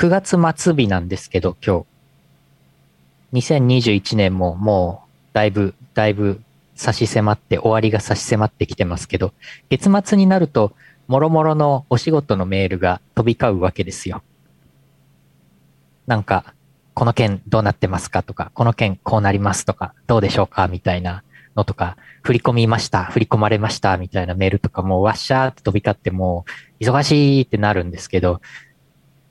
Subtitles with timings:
[0.00, 1.84] 9月末日なんですけど、今
[3.34, 3.50] 日。
[3.52, 6.40] 2021年ももう、だいぶ、だいぶ
[6.74, 9.34] 差し迫って、終わりが差し迫ってきてますけど、
[9.68, 10.72] 月末になると、
[11.06, 14.22] もろもろのお仕事のメールが飛び交うわけですよ。
[16.06, 16.54] なんか、
[16.94, 21.24] この件どうなってますかとか、この件こうなりますとか、どうでしょうかみたいな
[21.54, 26.46] のとか、振り込みました、振り込まれましたみたいなメールとかもうわっしゃーって飛び交っても
[26.80, 28.40] う忙しいってなるんですけど、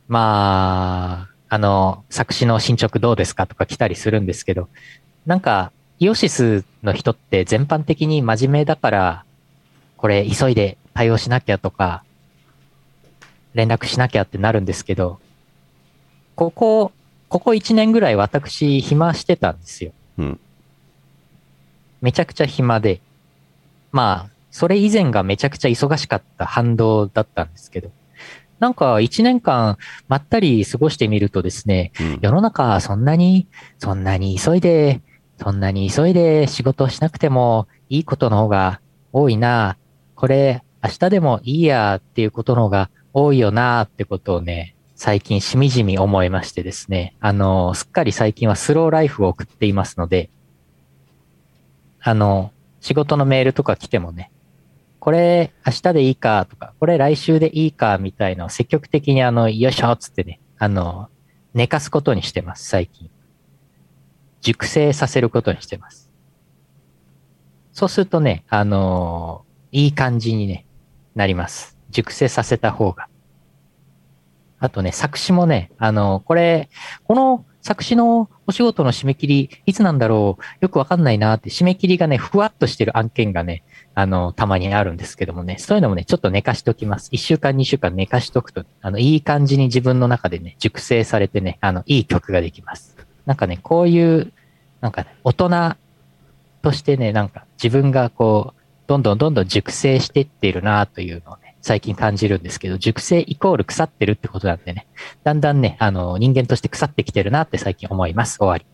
[0.10, 4.68] まあ、あの、作詞の進捗どうですかとか来たりするんですけど、
[5.28, 9.26] なんか、イオシスの人って全般的に真面目だから、
[9.98, 12.04] これ急いで対応しなきゃとか、
[13.54, 15.20] 連絡しなきゃってなるんですけど、
[16.36, 16.92] ここ、
[17.28, 19.92] ここ1年ぐらい私暇してたんですよ。
[20.18, 20.40] うん。
[22.02, 23.00] めちゃくちゃ暇で。
[23.92, 27.92] まあ、それ以前がめちゃくちゃ忙しかった反動だったんですけど。
[28.60, 29.78] なんか1年間
[30.08, 33.48] まったり過ごしてみるとですね、うん世の中そんなに、
[33.78, 35.02] そんなに急いで、
[35.42, 38.82] そんなに急いで仕事をしなくてもいいことの方が
[39.14, 39.78] 多いな。
[40.16, 47.16] これ明日でもいいやっていうことの方が多いよなってことをね、最近しみじみ思いましてですね。
[47.22, 50.30] あの、すっかり最近はスローライフを送っていますので、
[52.02, 54.32] あの、仕事のメールとか来てもね、
[55.00, 61.10] これ明日でいいかとか、これ来週でいいかみたいのを積極的にあの、よいしょっつってね、あの、
[61.54, 63.10] 寝かすことにしてます、最近。
[64.42, 66.10] 熟成させることにしてます。
[67.72, 70.66] そうするとね、あのいい感じにね、
[71.16, 71.78] なります。
[71.92, 73.08] 熟成させた方が。
[74.60, 76.70] あとね、作詞もね、あのこれ、
[77.06, 83.64] この作詞のお仕事の締め切り、いつなんだろう、よくわかんないなって、締め切りがね、ふわっとしてる案件がね、
[84.00, 87.10] あの、たまにあるんですけどもね、そういうのもね、ちょっと寝かしておきます。
[87.12, 92.96] 一週間、二週間寝かしておくと、あの、いい感じに自分の中でね、熟成されてね、あの、いい曲ができます。
[93.26, 94.32] なんかね、こういう、
[94.80, 95.76] なんかね、大人
[96.62, 104.88] としてね、なんか自分がこう、どんどんどんどん熟成していってるなというのをね、最近感じるんですけど、熟成イコール腐ってるってことなんでね、
[105.26, 108.38] だんだんね、あの、人間として腐ってきてるなって最近思います。
[108.38, 108.66] 終わり。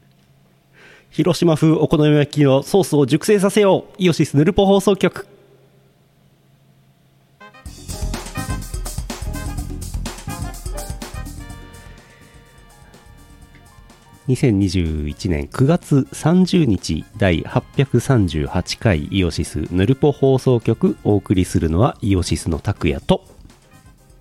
[1.15, 5.25] 広島風お好み焼きのソースを熟成させようイオシスヌルポ放送局
[14.27, 23.23] 2021年9月30日第838回イオシスヌルポ放送局お送りするのはイオシスの拓也と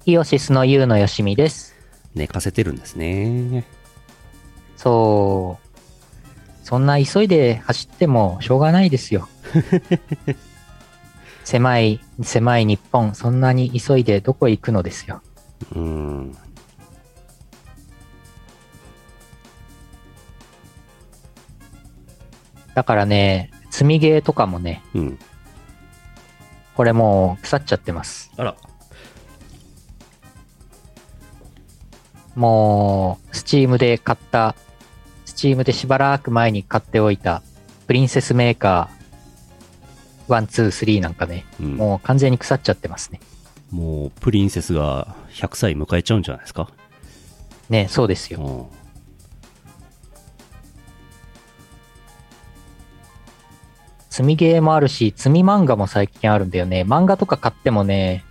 [0.06, 1.74] イオシスのユウのよしみです。
[2.14, 3.66] 寝かせてるんですね
[4.76, 5.63] そう。
[6.64, 9.28] そんな急いで走ってもしょうがないですよ。
[11.44, 15.20] 狭い、狭い日本、そんなに急いでどこへ行くのですよ。
[15.72, 16.36] うーん
[22.74, 25.18] だからね、積みゲーとかもね、うん
[26.74, 28.32] これもう腐っちゃってます。
[28.36, 28.56] あら
[32.34, 34.56] もう、 Steam で買った、
[35.34, 37.42] Steam でしばらく前に買っておいた、
[37.88, 43.20] プリンセスメーカー、ワン、ツー、スリーなんかね、うんもう完全に腐っちゃってますね。
[43.70, 46.70] もうプリンセスが100歳迎えちゃうんじゃないですか？
[47.68, 48.40] ね、そうですよ。
[48.40, 48.84] うん
[54.08, 56.82] 積みゲーもあるし、積み漫画も最近あるんだよね。
[56.82, 58.24] 漫画とか買ってもね、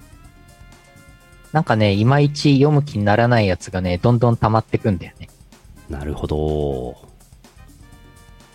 [1.51, 5.27] なんかね、いまいち読む気にならないやつがね、どんどん溜まってくんだよね。
[5.89, 6.95] なるほど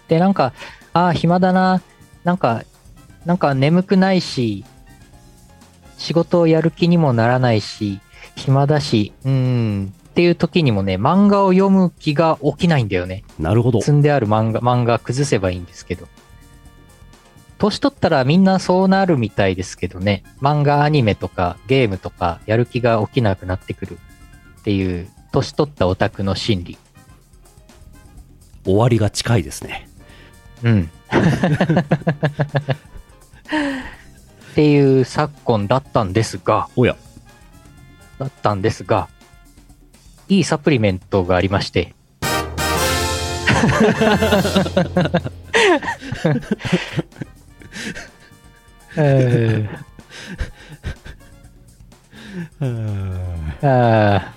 [0.08, 0.52] で、なんか、
[0.92, 1.82] ああ、暇だな。
[2.24, 2.64] なんか、
[3.24, 4.64] なんか眠くないし、
[5.98, 8.00] 仕事をやる気にもならないし、
[8.36, 13.24] 暇だし、うーん、っていう時にもね、漫画を読む気が起きないんだよね。
[13.38, 16.08] なるほど積んである漫画、漫画崩せばいいんですけど。
[17.58, 20.22] 年取ったらみんなそうなるみたいですけどね。
[20.40, 23.98] 漫画、アニメとかゲームとかやる気が起きなくなってくる
[24.60, 26.78] っていう、年取ったオタクの心理。
[28.68, 29.88] 終わりが近いですね。
[30.62, 30.82] うん。
[30.82, 30.86] っ
[34.54, 36.94] ていう昨今だったんですが、おや。
[38.18, 39.08] だったんですが、
[40.28, 41.94] いいサプリメントがありまして、
[48.96, 49.68] えー。
[53.62, 54.34] あ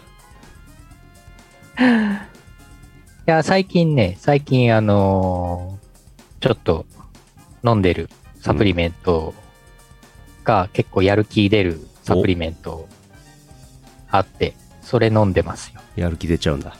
[1.78, 2.18] ー。
[2.18, 2.21] い
[3.32, 5.82] や、最近ね、最近あのー
[6.42, 6.88] ちょっと
[7.64, 9.36] 飲んでるサプリメント
[10.44, 12.90] が結構やる気出るサプリメント
[14.10, 15.80] あって、それ飲んでますよ。
[15.96, 16.76] やる気出ちゃうんだ。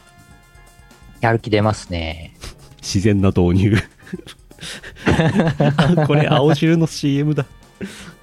[1.22, 2.36] やる気出ますね。
[2.82, 3.78] 自然な導入。
[5.78, 7.46] あ これ、青汁の CM だ。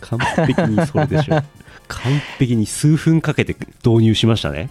[0.01, 1.41] 完璧にそれでしょ。
[1.87, 4.71] 完璧に数分かけて導入しましたね。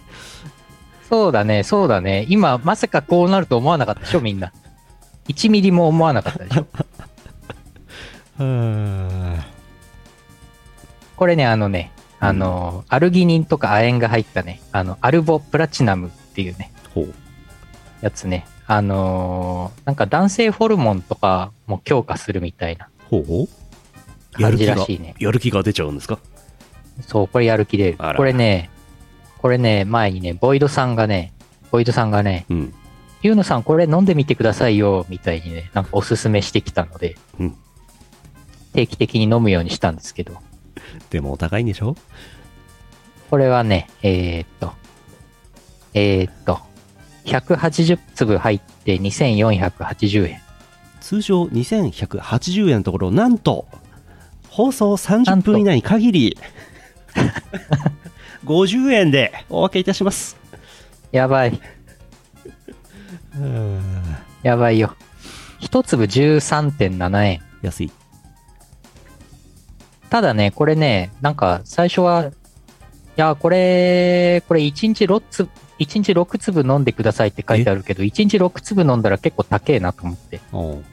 [1.08, 2.26] そうだね、そうだね。
[2.28, 4.52] 今、まさかこうなると思わなかったでしょ、みんな。
[5.28, 6.66] 1ミリも思わなかったでしょ。
[8.38, 9.44] は
[11.16, 11.90] これね、あのね、
[12.20, 17.14] あの、アルギニンとか亜鉛が入ったね、あの、アルボプラチナムっていうね、ほう。
[18.00, 18.46] やつね。
[18.70, 23.48] あのーなんか男性ホルモンとかも強化するみたいなほうほう。
[24.42, 25.14] 感じらしいね。
[25.18, 26.18] やる気が出ちゃうんですか？
[27.00, 28.16] そう、これやる気出るあら。
[28.18, 28.68] これね、
[29.38, 31.32] これね、前にね、ボイドさんがね、
[31.70, 32.74] ボイドさんがね、うん。
[33.22, 37.56] ユーノさんこれ飲んでみてくださいよ、みたいにね、なんかおすすめしてきたので、うん
[38.74, 40.34] 定期的に飲むようにしたんですけど、
[41.10, 41.96] でもお高いんでしょ？
[43.30, 44.72] これはね、えー、っと、
[45.94, 46.60] えー、っと、
[47.24, 50.40] 180粒入って2480円。
[51.00, 53.66] 通常2180円のところ、なんと、
[54.48, 56.38] 放送30なんと分以内に限り、
[58.48, 60.38] 50円でお分けいたします。
[61.12, 61.60] やばい、
[64.42, 64.96] やばいよ。
[65.60, 67.42] 一粒13.7円。
[67.60, 67.92] 安い。
[70.08, 72.32] ただね、これね、なんか最初は、い
[73.16, 80.40] や、これ、これ1日6粒、1日6粒飲んでくださいって書いてあるけど、1日6粒飲んだら結構高えなと思って。
[80.52, 80.84] おう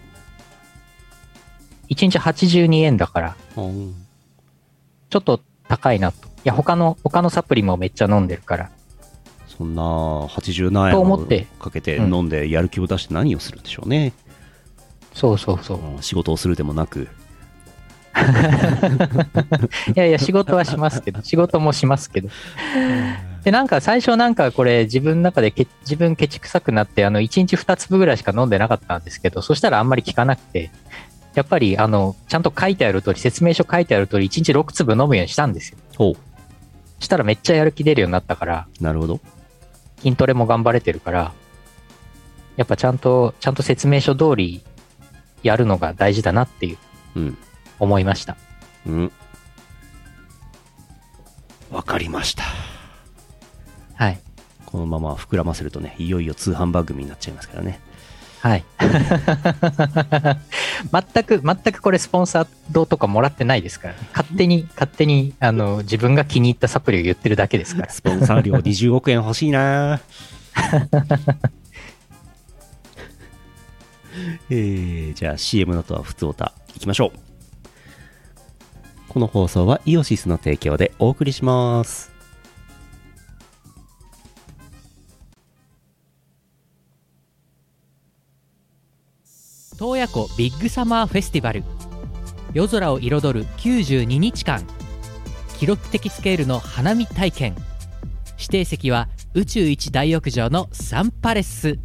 [1.89, 6.34] 1日82円だから、ちょっと高いなと。
[6.45, 8.69] いや、他の、他のサプリもめっちゃ飲んでるから。
[9.57, 14.11] そんな80何円とを思ってかけてうん飲んでやる気を出して何をするんでしょうね。
[15.13, 15.79] そうそうそう。
[15.79, 17.07] うん仕事をするでもなく。
[19.93, 22.29] いやいや、仕事はしますけど、仕事もしますけど。
[23.43, 30.69] で、なんか最初なんかこれ自分の中でけ自分ケチくさくなって、あの、1日2粒ぐらいしか飲んでなかったんですけど、そしたらあんまり効かなくて、
[31.33, 35.77] やっぱりあの、ちゃんと書いてある通り、説明書書いてある通り、1日6粒飲むようにしたんですよ。
[36.99, 38.83] ほしたらめっちゃやる気出るようになったから、う。
[38.83, 39.19] なるほど。
[39.97, 41.33] 筋トレも頑張れてるから、
[42.57, 44.63] やっぱちゃんと、ちゃんと説明書通り
[45.43, 46.77] やるのが大事だなっていう
[47.15, 47.37] うん。
[47.79, 48.37] 思いました。
[48.87, 49.11] うん。
[51.71, 52.43] わかりました。
[53.95, 54.19] はい。
[54.65, 57.79] このまま膨らませるとね、いよいよ通販番組になっちゃいますからね。
[58.45, 58.65] はい。
[60.93, 67.89] 全く、全くこれスポンサードとかもらってないですから、ね、勝手に、勝手に、あの、自分が気に入ったサプリを言ってるだけですから。
[67.89, 69.99] スポンサー料20億円欲しいな
[74.51, 77.11] えー、じゃあ CM の後は普通歌いきましょう。
[79.09, 82.14] この放送はイオシスの提供でお送りします。
[89.77, 91.63] 洞爺湖ビッグサマーフェスティバル。
[92.53, 94.65] 夜空を彩る92日間。
[95.59, 97.55] 記録的スケールの花見体験。
[98.37, 101.77] 指定席は宇宙一大浴場のサンパレス。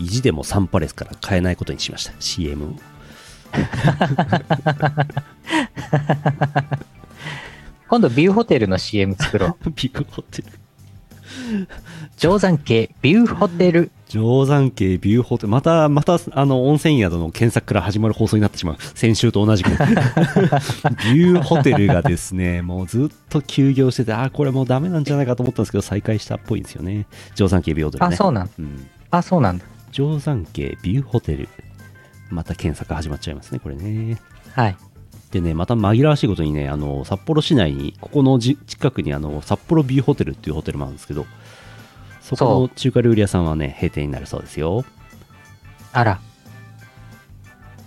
[0.00, 2.12] 意地でもサンパレスから変えないことにしました。
[2.18, 2.74] CM を。
[7.88, 9.56] 今度ビューホテルの CM 作ろう。
[9.70, 10.48] ビッグホテル。
[12.16, 13.90] 定山系ビューホテル。
[14.08, 15.48] 定山系ビューホテル。
[15.48, 18.76] また、また、あの、温泉宿の検索から始まる放送になってしまう。
[18.94, 19.70] 先週と同じく。
[19.74, 27.06] ビューホテルがですね、もうずっと休業してて、あー、これもうダメなんじゃないかと思ったんですけど、再開したっぽいんですよね。
[27.34, 28.14] 定山系ビューホテルね。
[28.14, 28.52] あ、そうなんだ。
[28.58, 28.86] うん。
[29.10, 29.64] あ、そうなんだ。
[29.90, 31.48] 定山系ビューホテル。
[32.30, 34.20] また検索始まっちゃいますね、これね。
[34.54, 34.76] はい。
[35.30, 41.26] でね、また紛らわしいことにね、あの、札幌市内に、ここのじ近くに、あの、札幌ビューホテルっていうホテルもあるんですけど、
[42.20, 44.84] そこの中華料理屋さんはね、閉店になるそうですよ。
[45.92, 46.20] あら。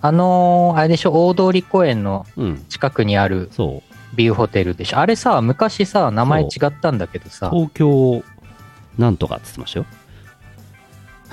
[0.01, 3.93] あのー、あれでしょ、大通公園のうん、近くにあるそう。
[4.15, 5.00] ビューホテルでしょ。
[5.00, 7.50] あれさ、昔さ、名前違ったんだけどさ。
[7.53, 8.24] 東京、
[8.98, 9.86] なんとかって言ってましたよ。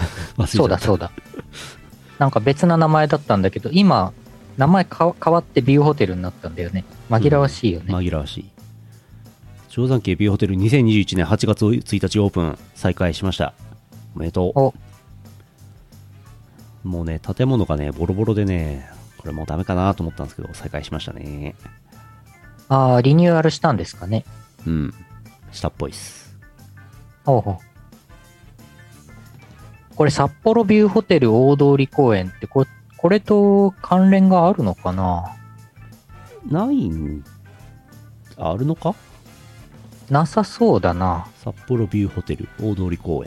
[0.46, 1.10] そうだそうだ。
[2.18, 4.12] なんか別な名前だったんだけど、今、
[4.56, 6.84] 名前か変わってビューホテルになったんだよね。
[7.08, 7.94] 紛らわしいよね。
[7.94, 8.50] 紛らわしい。
[9.68, 13.54] 定山系ビューホテル2021年8月1日オープン再開しました。
[14.14, 14.74] おめでとお、
[16.84, 16.88] う。
[16.88, 21.54] もうね、建物がね、ボロボロでね、これもうダメかなと思ったんですけど、再開しましたね。
[22.68, 24.24] ああ、リニューアルしたんですかね。
[24.66, 24.94] うん。
[25.52, 26.36] したっぽいっす。
[27.24, 27.69] ほうほう。
[29.96, 35.36] これ、札幌ビューホテル大通公園って、これ、これと関連があるのかな？
[36.48, 37.24] ないん、
[38.36, 38.94] あるのか？
[40.08, 41.28] なさそうだな。
[41.44, 43.24] 札幌ビューホテル大通公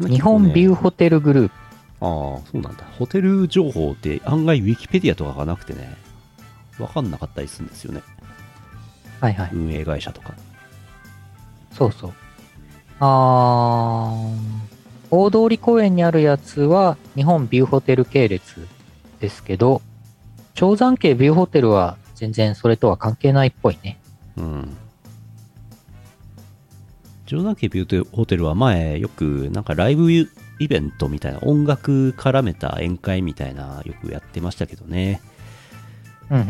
[0.00, 0.08] 園。
[0.08, 1.54] 日本ビューホテルグループ。
[2.00, 2.84] ああ、そうなんだ。
[2.98, 5.96] ホテル情報って案外ウィキペディアとかがなくてね、
[6.78, 8.02] わかんなかったりするんですよね。
[9.20, 9.50] はいはい。
[9.52, 10.34] 運営会社とか。
[11.72, 12.12] そうそう。
[13.00, 18.66] あー、大通公園にあるやつは日本ビューホテル系列
[19.20, 19.82] ですけど、
[20.54, 23.98] 長山系ビューホテルは全然それとは関係ないっぽいね。
[24.36, 24.76] うん。
[27.26, 30.28] ジョーダン家ビューホテルは前よくなんかライブイ
[30.60, 35.20] ベントみたいな音楽絡めた宴会みたいなよくやってましたけどね。
[36.30, 36.40] うんう。
[36.40, 36.48] うん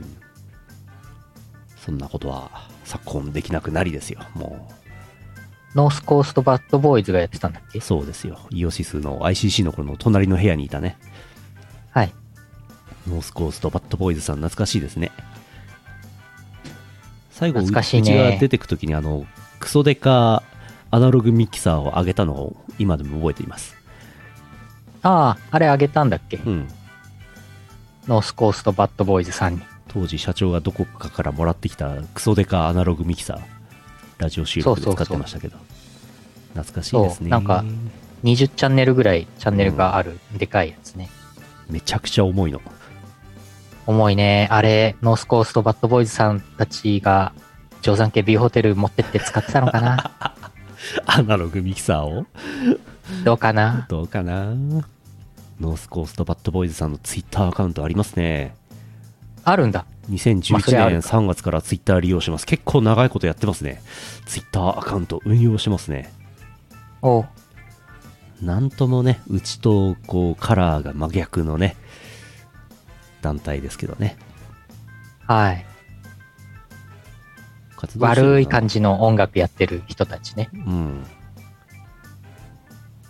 [0.00, 0.04] ん。
[1.76, 2.50] そんなことは
[2.84, 4.20] 昨今できなくなりですよ。
[4.34, 4.68] も
[5.74, 7.78] ノースコーストバッドボーイズがやってたんだっけ？
[7.78, 8.38] う、そうですよ。
[8.50, 10.96] イオシスの ICC の頃の隣の部屋にいたね。
[11.90, 12.12] はい。
[13.08, 15.10] ノースコーストバッドボーイズさん懐かしいですね。
[17.30, 19.26] 最後、う懐かしいうねちが出てくときにあの、
[19.58, 20.42] クソデカ
[20.90, 23.76] アナログミキサーを上げたのを今でも覚えています。
[25.02, 26.36] ああ、あれあげたんだっけ？
[26.36, 26.68] うん。
[28.06, 29.62] ノースコーストバッドボーイズさんに。
[29.88, 33.40] 当時社長がどこかからもらってきたクソデカアナログミキサー、
[34.18, 35.56] ラジオ収録で使ってましたけど。
[36.54, 37.30] 懐かしいですね。
[37.30, 37.64] なんか
[38.22, 41.10] 20チャンネルぐらいチャンネルがある、でかいやつね。
[41.68, 42.60] めちゃくちゃ重いの。
[43.86, 44.48] 重いね。
[44.50, 47.32] あれ、ノースコーストバッドボーイズさんたちが、
[47.82, 50.12] 定山系ビューホテル持ってって使ってたのかな
[51.04, 52.26] アナログミキサーを？
[53.24, 53.86] どうかな？
[53.88, 54.54] どうかな？
[55.60, 58.54] ノースコーストバッドボーイズさんのツイッターアカウントありますね。
[59.44, 59.86] あるんだ。
[60.08, 62.46] まあそ2011年れあるか3月からツイッター利用してます。
[62.46, 63.82] 結構長いことやってますね。
[64.26, 66.12] ツイッターアカウント運用してますね。
[67.02, 67.26] おう
[68.42, 71.76] なんともね、うちとこうカラーが真逆のね、
[73.22, 74.16] 団体ですけどね。
[75.26, 75.64] はい。
[77.76, 80.50] 活動してるのかな悪い感じの音楽やってる人たちね。
[80.52, 81.04] うん。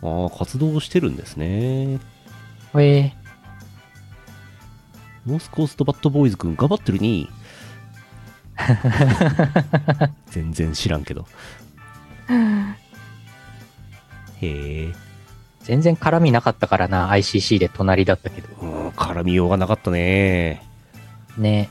[0.03, 1.95] ああ、活動してるんですね。
[2.75, 3.13] えー、
[5.27, 7.29] ノースコーストバッドボーイズくん頑張ってるに。
[10.31, 11.27] 全然知らんけど。
[14.41, 14.93] へえ。
[15.61, 18.49] 全然絡みなかったからな、ICC で隣だったけど。
[18.61, 20.63] うん、絡みようがなかったね。
[21.39, 21.71] ね。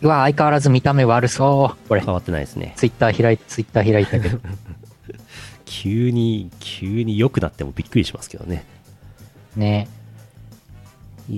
[0.00, 1.88] うわ、相変わらず見た目悪そう。
[1.88, 2.74] これ、変わってないですね。
[2.76, 4.40] ツイッター開いて、ツイッター開いたけど。
[5.64, 8.64] 急に、急に良くなってもびっくりしますけどね。
[9.54, 9.88] ね。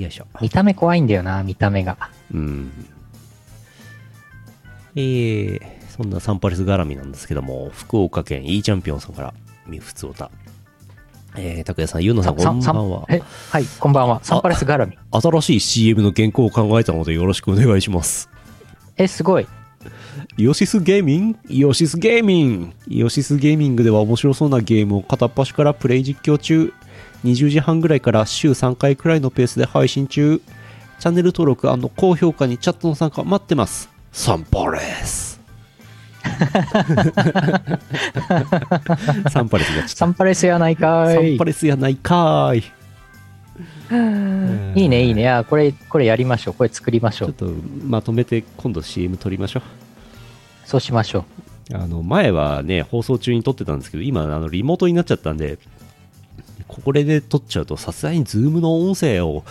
[0.01, 0.27] よいしょ。
[0.41, 1.97] 見た目怖いんだよな、見た目が。
[2.33, 2.71] うん。
[4.97, 9.35] えー、そんなサンパレス絡みなんですけども、福岡県 E チャンピオンさんから、
[9.67, 10.31] みふつおた。
[11.37, 13.07] えー、拓也さん、ゆうのさん、こんばんは。
[13.09, 13.21] え、
[13.51, 14.21] はい、こんばんは。
[14.23, 14.99] サンパレス絡み。
[15.11, 18.29] 新しい CM の原稿を考えたのでよろしくお願いします。
[18.97, 19.47] え、すごい。
[20.37, 21.33] イオシスゲーミン？
[21.33, 26.73] グイオシスゲーミングイオシスゲーミングでは面白そうなゲームを片っ端からプレイ実況中。
[27.25, 30.41] 20時半ぐらいから週3回くらいのペースで配信中。
[30.99, 33.89] チャンネル登録高評価にチャットの参加待ってます。
[34.13, 35.41] サンパレス。
[39.31, 41.45] サンパレスがちょっサンパレスやないかとサいンパ。
[41.45, 42.65] レスやないかーい。
[44.81, 45.29] いいね、いいね。
[45.29, 46.55] あ、これ、これやりましょう。
[46.55, 47.33] これ作りましょう。
[47.33, 47.55] ちょっと
[47.85, 49.63] まとめて今度 CM 撮りましょう。
[50.65, 51.25] そうしましょう。
[51.73, 55.59] あの前はね放送中に撮ってたんですけど今あのリモートになっちゃったんで
[56.83, 59.45] これで撮っちゃうとさすがに Zoom の音声を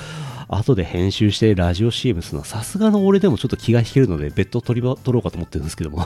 [0.48, 6.01] 後で編集してラジオ CM するのはさすがの俺でもちょっと気が引けるので別途撮りば撮ろうかと思ってるんですけども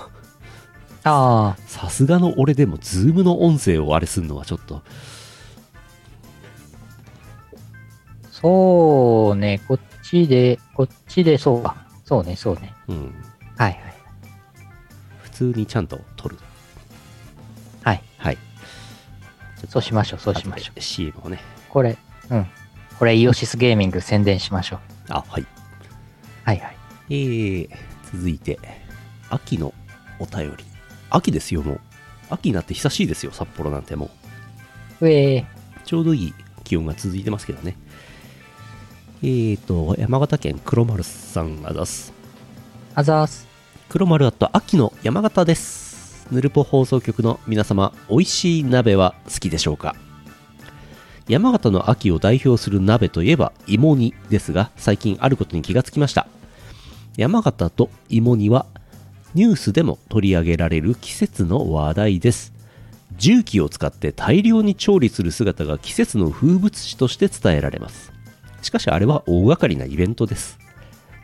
[1.04, 4.82] ああ、さすがの俺でも Zoom の音声をあれするのはちょっと
[8.42, 11.88] そうね、こっちで、こっちで、そうか。
[12.06, 12.72] そうね、そうね。
[12.88, 13.16] うん
[13.58, 13.82] はいはい。
[15.24, 16.38] 普通にちゃんと撮る
[19.70, 20.82] そうしましょう、そうしましょう。
[20.82, 21.98] CM をねこれ、
[22.30, 22.46] うん。
[23.00, 24.80] これ、イオシスゲーミング宣伝しましょう。
[25.10, 25.46] あはい
[26.44, 26.76] はいはい。
[27.10, 27.70] えー、
[28.14, 28.60] 続いて、
[29.30, 29.74] 秋の
[30.20, 30.64] お便り。
[31.10, 31.82] 秋ですよ、もう。
[32.30, 34.10] 秋になって久しいですよ、札幌なんても
[35.02, 35.06] う。
[35.06, 35.46] うえー、
[35.86, 36.34] ちょうどいい
[36.64, 37.76] 気温が続いてますけどね。
[39.24, 42.14] えーと、山形県黒丸さんあざす。
[42.94, 43.48] あざーす。
[43.90, 45.87] 黒丸あと秋の山形です。
[46.30, 49.96] ヌルポ放送局の皆様、美味しい鍋は好きでしょうか？
[51.28, 56.28] 山形の秋を代表する鍋といえば芋煮ですが最近あることに気がつきました。
[57.16, 58.66] 山形と芋煮は
[59.34, 62.54] ニュースでも取り上げられる季節の話題です。
[63.18, 68.12] 重機を使って大量に調理する姿が季節の風物詩として伝えられます。
[68.62, 70.60] しかしあれは大掛かりなイベントです。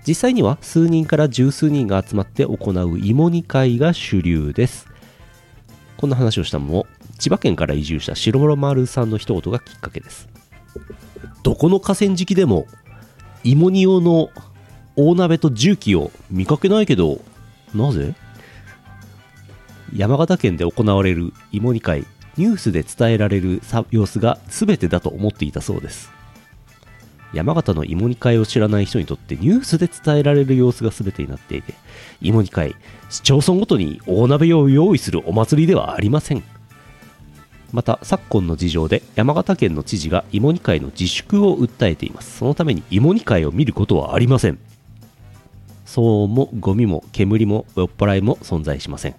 [0.06, 4.88] 実際には数人から十数人が集まって行う芋煮会が主流です。
[6.04, 6.86] こんな話をしたのも
[7.18, 10.28] 千葉県から移住した白室丸さんの一言がきっかけです。
[11.44, 12.68] どこの河川敷でも
[13.46, 14.30] 芋煮用の
[14.98, 17.22] 大鍋と重機を見かけないけど
[17.74, 18.16] なぜ？
[19.96, 22.06] 山形県で行われる芋煮会
[22.36, 26.12] ニュースで伝えられる様子が全てだと思っていたそうです。
[27.34, 31.74] 山形の芋煮会を知らない人にとってニュースで伝えられる様子が全てになっていて
[32.22, 32.76] 芋煮会
[33.10, 36.44] 市町村ごとに大鍋を用意するお祭りではありません。
[37.72, 42.38] また昨今の事情で山形県の知事が芋煮会の自粛を訴えています。
[42.38, 44.60] そのために芋煮会を見ることはありません。
[45.88, 49.16] 騒音もゴミも煙も酔っ払いも存在しません。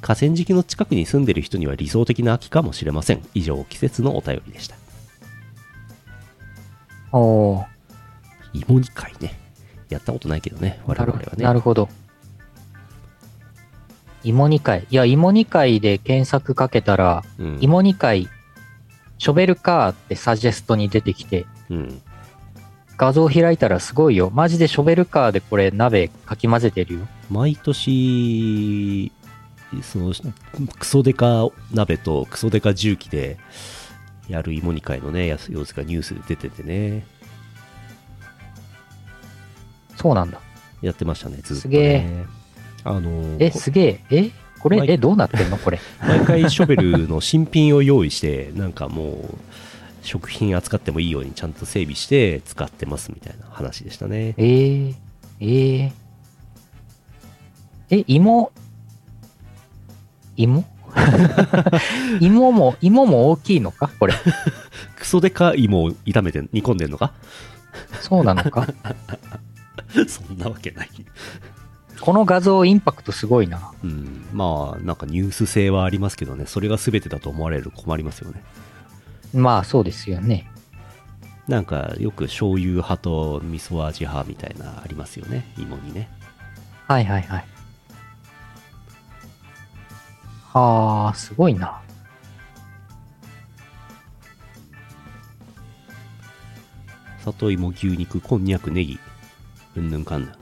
[0.00, 3.22] 河川敷の近くに住んでいる人には理想的な秋かもしれません。
[3.32, 4.76] 以上季節のお便りでした。
[7.16, 7.66] おー
[8.52, 9.38] 芋煮会ね
[9.88, 11.88] やったことないけどね我なる々はねなるほど。
[14.24, 14.86] 芋煮会。
[14.90, 18.28] いや、芋煮会で検索かけたら、うん芋煮会、
[19.18, 22.02] ショベルカーってサジェストに出てきて、うん
[22.96, 24.30] 画像開いたらすごいよ。
[24.32, 27.00] マジでショベルカーでこれ鍋かき混ぜてるよ。
[27.28, 29.10] 毎年
[29.82, 30.12] その
[30.78, 33.36] クソデカ鍋とクソデカ重機で
[34.28, 37.06] やる芋煮会のね様子がニュースで出ててね。
[39.96, 40.40] そうなんだ。
[40.82, 41.60] やってましたねずっとね。
[41.60, 42.24] すげえ。
[42.84, 44.00] あのえ、すげえ。
[44.10, 45.56] えこれ、え、どうなってんの？
[45.58, 45.78] これ。
[46.00, 49.38] 毎回ショベルの新品を用意してなんかもう
[50.02, 54.34] 食品扱ってもいいようにちゃんと整備して使ってますみたいな話でしたね。
[54.36, 54.94] えー、
[55.40, 58.52] えー、え、芋、
[60.36, 60.64] 芋？
[62.20, 63.90] 芋も、芋も大きいのか？
[63.98, 64.14] これ。
[64.96, 67.12] クソデカ芋を炒めて煮込んでんのか？
[68.00, 68.66] そうなのか？
[70.08, 70.90] そんなわけない。
[72.00, 73.72] この画像インパクトすごいな。
[73.82, 76.44] うん、まあなんかニュース性はありますけどね。
[76.46, 78.42] それが全てだと思われると困りますよね。
[79.32, 80.50] まあそうですよね。
[81.48, 85.46] なんかよく醤油派と味噌味派みたいなありますよね。
[85.58, 86.08] 芋にね。
[86.88, 87.44] はいはいはい。
[90.54, 91.80] はあ、すごいな。
[97.24, 99.00] 里芋牛肉こんにゃくネギ。
[99.76, 100.32] うんぬんかんぬん。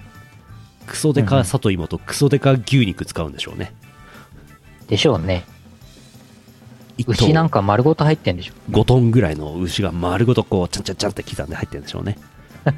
[0.87, 3.73] クソデカ里芋とクソデカ牛肉使うんでしょうね。
[4.87, 5.47] でしょうね。
[6.99, 8.53] 一牛なんか丸ごと入ってんでしょ。
[8.71, 12.19] 5トンぐらいの牛が丸ごとこうちゃんちゃんちゃんって刻んで入ってるんでしょうね。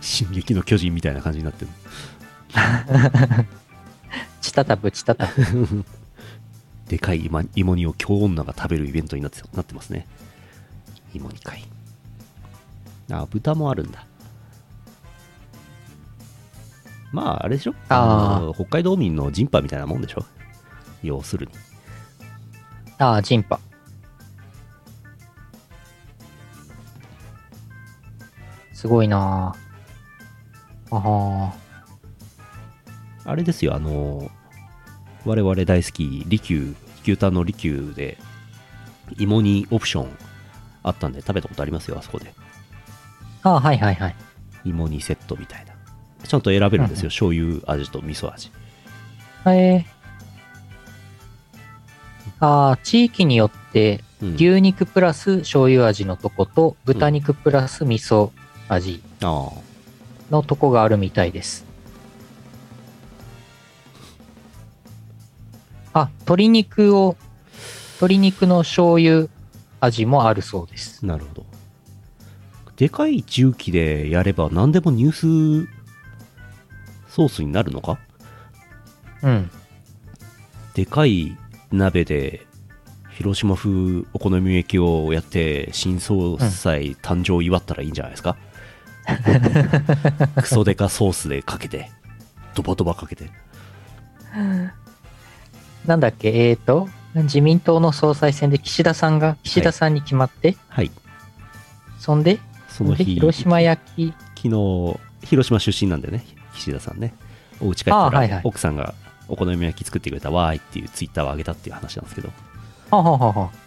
[0.00, 1.70] 進撃の巨人みたいな感じになってる
[4.40, 5.84] チタタブチタタブ。
[6.88, 10.06] でかい芋芋煮を京女が食べるイベントになってなってますね。
[11.14, 11.64] 芋煮会。
[13.10, 14.06] あ豚もあるんだ。
[17.12, 17.74] まああれでしょ？
[17.88, 20.24] あ北海道民のジンパみたいなもんでしょ？
[21.02, 21.52] 要するに。
[22.98, 23.58] ああ、ジンパ。
[28.72, 29.54] すごいな
[30.90, 31.54] あは
[33.24, 34.30] あれですよあの
[35.24, 38.18] 我々大好き利休牛タンの利休で
[39.18, 40.08] 芋煮オプション
[40.82, 42.32] あったんで食べたことありますよあそこで。
[43.42, 43.50] あ。
[43.50, 44.16] ああ、はいはいはい。
[44.64, 45.72] 芋煮セットみたいな。
[46.26, 48.50] ちゃんと選べるんですよ、うん醤油味と味噌味。
[49.46, 49.50] え。
[49.50, 49.84] ー、
[52.40, 54.34] ああ、地域によってうん。
[54.34, 58.30] 牛肉プラス醤油味のとこと豚肉プラス味噌
[58.68, 59.02] 味
[60.30, 61.64] のとこがあるみたいです。
[65.94, 67.16] あ、鶏肉を、
[67.96, 69.28] 鶏肉の醤油
[69.80, 71.04] 味もあるそうです。
[71.04, 71.46] なるほど。
[72.76, 75.68] でかい重機でやれば何でもニュース
[77.14, 77.98] ソースになるのか？
[79.22, 79.50] うん。
[80.74, 81.36] でかい
[81.70, 82.46] 鍋で
[83.10, 88.36] 広島風お好み焼きをやって新総裁誕生を祝ったらいいんじゃないですか、
[90.40, 91.90] クソデカソースでかけて
[92.54, 93.30] ドバドバかけて
[95.86, 100.90] なんだっけ、えーと、自民党の総裁選で岸田さんが、岸田さんに決まって、はい。
[101.98, 107.14] そんで、でその日広島焼き、昨日広島出身なんでね岸田さんね。
[107.60, 108.40] お家帰ったら、あはいはい。
[108.44, 108.94] 奥さんが
[109.28, 112.28] お好み焼き作ってくれたわーいっていうツイッターを上げたっていう話なんですけど、
[112.90, 113.62] はあはあはあはあ。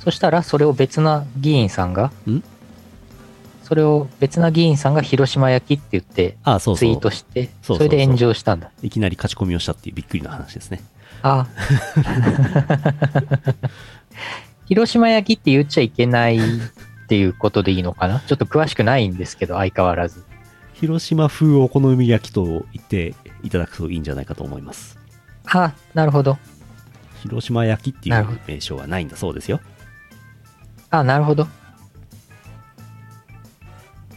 [0.00, 2.42] そしたら、それを別な議員さんが、ん？
[3.70, 6.98] それを別な議員さんが広島焼きって言って、ツイー。
[6.98, 8.72] トして、それで炎上したんだ。
[8.82, 10.82] いきなり勝ち込みをしたっていうびっくりな話ですね。
[11.22, 11.46] あ
[14.66, 16.40] 広島焼きって言っちゃいけないっ
[17.06, 18.18] ていうことでいいのかな？
[18.18, 20.24] ちょっと詳しくないんですけど、相変わらず。
[20.72, 24.98] 広島風お好み焼きと言っていただくといいんじゃないかと思います。
[25.46, 26.38] あ、なるほど。
[27.22, 29.60] 広島焼きっていう名称はないんだそうですよ。
[30.90, 31.46] あ、なるほど。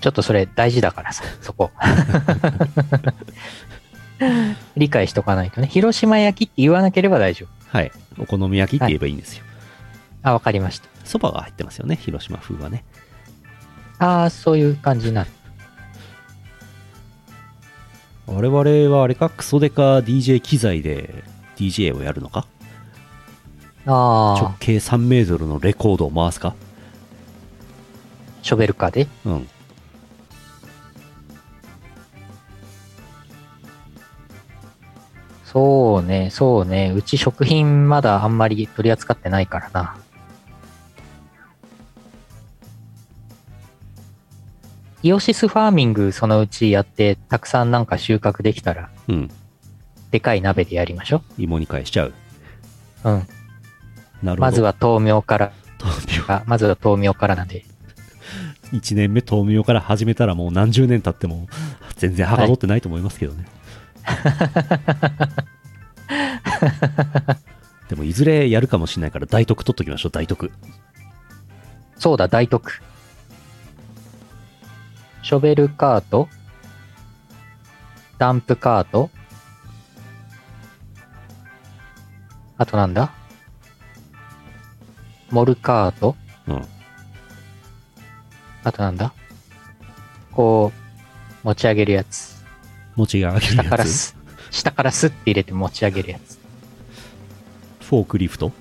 [0.03, 1.71] ちょっとそれ大事だからさ、そこ。
[4.75, 5.67] 理解しとかないとね。
[5.67, 7.77] 広島焼きって言わなければ大丈夫。
[7.77, 7.91] はい。
[8.19, 9.45] お好み焼きって言えばいいんですよ。
[10.21, 10.89] あ、わかりました。
[11.05, 12.83] そばが入ってますよね、広島風はね。
[13.97, 15.29] ああ、そういう感じになる。
[18.27, 18.59] 我々
[18.93, 21.23] はあれか、クソデカ DJ 機材で
[21.55, 22.45] DJ をやるのか？
[23.85, 26.55] ああ、直径3メートルのレコードを回すか？
[28.41, 29.07] ショベルカーで？
[29.25, 29.47] うん。
[35.53, 36.91] そうね、そうね。
[36.95, 39.95] うち食品まだあんまり取り扱ってないからな。
[45.03, 49.29] イオシスファーミングそのうちやって、たくさんなんか収穫できたら、うん。
[50.09, 52.13] でかい鍋でやりましょ芋煮返しちゃう。
[53.03, 53.09] う。
[53.09, 53.13] うん。
[53.13, 53.27] なる
[54.23, 54.37] ほど。
[54.37, 56.33] まずは豆苗から、豆苗。
[56.33, 57.63] あまずは豆苗からなんで。
[58.71, 61.47] 1年目豆苗から始めたらもう何十年経っても
[61.95, 63.45] 全然はかどってないと思いますけどね。
[67.89, 70.51] でもいずれやるかもしれないから大徳取っときましょう、大徳。
[71.97, 72.81] そうだ、大徳。
[75.21, 76.27] ショベルカート、
[78.17, 79.09] ダンプカート、
[82.57, 83.11] あとなんだ？
[85.31, 86.15] モルカート、
[86.47, 86.65] うん。
[88.63, 89.13] あとなんだ？
[90.31, 90.71] こ
[91.43, 92.33] う、持ち上げるやつ。
[92.95, 93.93] 持ち上げる下からやつ。
[93.93, 94.15] す、
[94.51, 96.38] 下からスッて入れて持ち上げるやつ。
[97.82, 98.51] フォークリフト？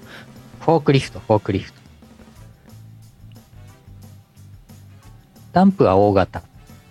[0.61, 1.81] フォークリフト、フォークリフト。
[5.53, 6.43] ダンプは大型。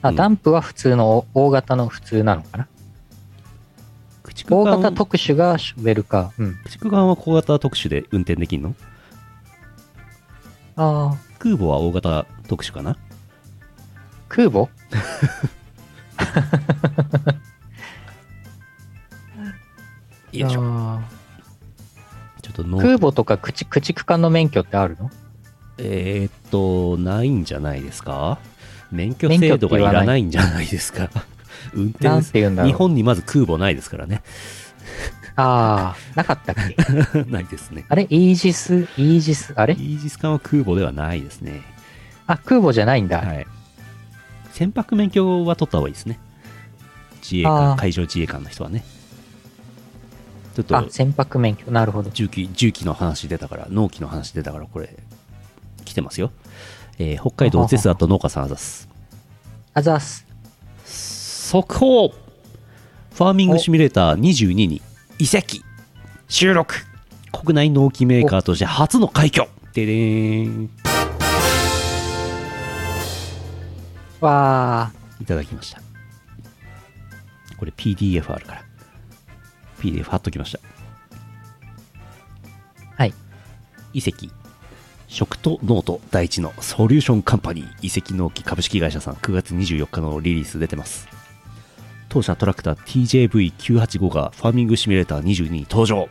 [0.02, 2.68] あ、うんダンプは普通の大型の普通なのかな？
[4.50, 6.44] 大型特殊がショベルカー。
[6.44, 6.56] うん。
[6.64, 8.76] 駆逐艦は小型特殊で運転できんの？
[10.76, 12.98] ああ、空母は大型特殊かな？
[14.30, 14.68] 空母？
[20.34, 20.62] よいしょ。
[20.64, 21.02] あ
[22.42, 25.10] ちょっと空母とか駆逐艦の免許ってあるの？
[25.78, 28.40] えーっと、ないんじゃないですか？
[28.92, 31.10] 免許制度がいらないんじゃないですか？
[31.74, 34.22] 運転なんて言うんだ日本にまず空母ないですからね。
[35.36, 36.56] ああ、なかったっ
[37.14, 37.24] け？
[37.32, 37.86] ないですね。
[37.90, 38.06] あれ？
[38.10, 39.74] イージス、イージス、あれ？
[39.76, 41.62] イージス艦は空母ではないですね。
[42.28, 43.20] あ、空母じゃないんだ。
[43.22, 43.48] はい。
[44.62, 46.20] 船舶免許は取った方がいいですね。
[47.24, 48.84] 自衛あ官、ー海上自衛官の人はね。
[50.56, 51.72] ちょっあと、船舶免許。
[51.72, 52.12] なるほど。
[52.12, 54.96] 重機、重機の話出たから、農機の話出たから、これ、
[55.84, 56.32] 来てますよ。
[57.00, 58.88] えー北海道ゼスアット農家さんあざす。
[59.74, 60.28] あざっす。
[60.86, 64.80] 速報ファーミングシミュレーター22に
[65.18, 65.64] 井関
[66.28, 66.76] 収録
[67.32, 70.70] 国内農機メーカーとして初の快挙ででーん
[74.22, 75.82] わいただきました。
[77.58, 78.64] これ PDF あるから。
[79.80, 80.60] PDF 貼っときました。
[82.96, 83.14] はい。
[83.94, 84.32] 井関
[85.08, 87.74] 食と農と大地のソリューションカンパニー。
[87.82, 89.16] 井関農機株式会社さん。
[89.16, 91.08] 9月24日のリリース出てます。
[92.10, 96.08] 当社トラクター TJV985 がファーミングシミュレーター22に登場。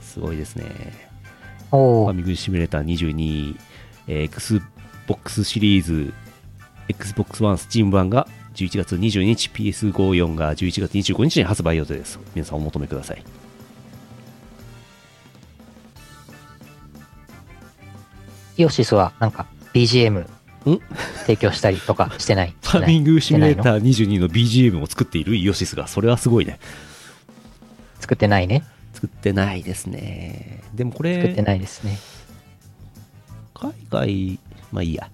[0.00, 0.64] すごいですね。
[1.70, 3.56] ファーミングシミュレーター22、
[4.08, 4.62] えー
[5.06, 6.12] Xbox シリーズ
[6.88, 12.18] Xbox One Steam 版が11月22日 PS54 が11月25日に発売予定です。
[12.34, 13.22] 皆さんお求めください。
[18.56, 20.28] イオシスはなんか BGM ん？
[21.26, 22.54] 提供したりとか してない？
[22.62, 26.58] ファーミングシミュレーーター22の BGM を作っているイオシスがそれはすごいね。
[28.00, 28.64] 作ってないね。
[28.94, 30.62] 作ってないですね。
[30.74, 31.98] でもこ作ってれないですね。
[33.52, 34.38] 海外
[34.72, 35.10] まあいいや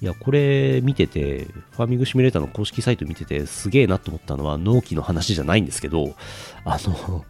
[0.00, 6.14] いやこれ見ててファーミングシミュレーターの公式サイト見ててすげえなと思ったのは納期の話じゃないんですけど
[6.64, 7.24] あの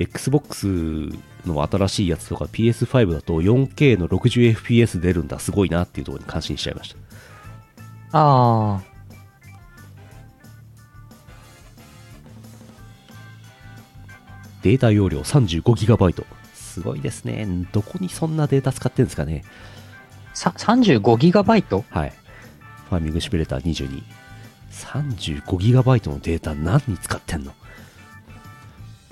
[0.00, 1.08] Xbox
[1.46, 6.98] の新しいやつとか PS5 だと 4K の 60fps 出るんだすごいなっていうところに感心しちゃいました
[8.12, 8.82] あ
[14.62, 16.24] データ容量 35GB。
[16.54, 17.46] すごいですね。
[17.72, 19.44] どこにそんなデータ使ってるんですかね。
[20.46, 21.84] あ、さ 35GB?
[21.90, 22.12] はい。
[22.88, 24.02] ファーミングシミュレーター22。
[24.70, 27.52] 35GB のデータ何に使ってんの？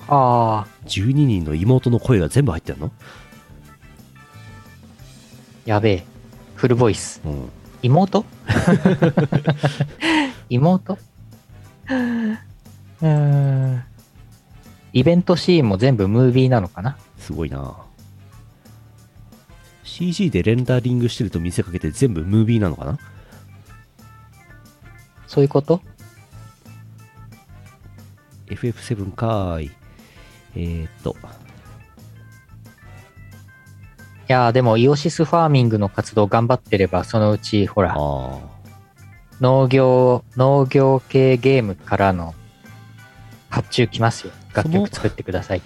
[0.09, 2.93] ああ、?12 人の妹の声が全部入ってんの？
[5.65, 6.05] やべえ。
[6.55, 7.21] フルボイス。
[7.25, 7.49] うん。
[7.83, 8.25] 妹？
[10.49, 10.93] 妹？
[10.93, 13.83] うーん。
[14.93, 16.97] イベントシーンも全部ムービーなのかな？
[17.19, 17.77] すごいな
[19.87, 22.99] CG でレンダリングしてると見せかけて全部ムービーなのかな？
[25.27, 25.81] そういうこと
[28.49, 29.71] ?FF7 かーい。
[30.55, 31.17] えー、っと、い
[34.29, 37.97] やーでもイオシスファーミングの活動頑張ってればそのうちほら。
[39.41, 42.35] 農業農業系ゲームからの
[43.51, 45.63] 発注きますよ楽曲作ってください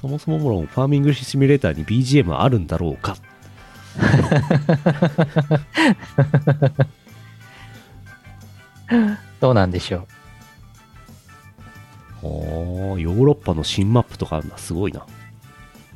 [0.00, 3.16] そもそももろファーミングシミュレーターに BGM あるんだろうか
[9.40, 10.06] どうなんでしょ
[12.22, 12.26] う？
[12.26, 15.04] おーヨーロッパの新マップとかあるんだすごいな。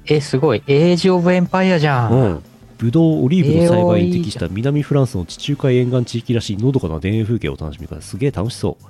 [0.07, 0.63] えすごい。
[0.67, 2.43] エイジ・オブ・エンパイアじゃん、うん。
[2.79, 8.85] ブドウオリーブの栽培に適した南フランスの地中海沿岸地域らしいのどかな田園風景をお楽しみくださいすげえ楽しそう。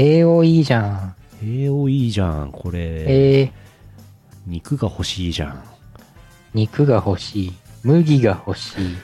[0.00, 1.14] AOE じゃん。
[1.42, 3.50] AOE じゃんこれ、えー、
[4.46, 5.62] 肉が欲しいじゃん。
[6.54, 7.52] 肉が欲しい
[7.84, 8.96] 麦が欲しい。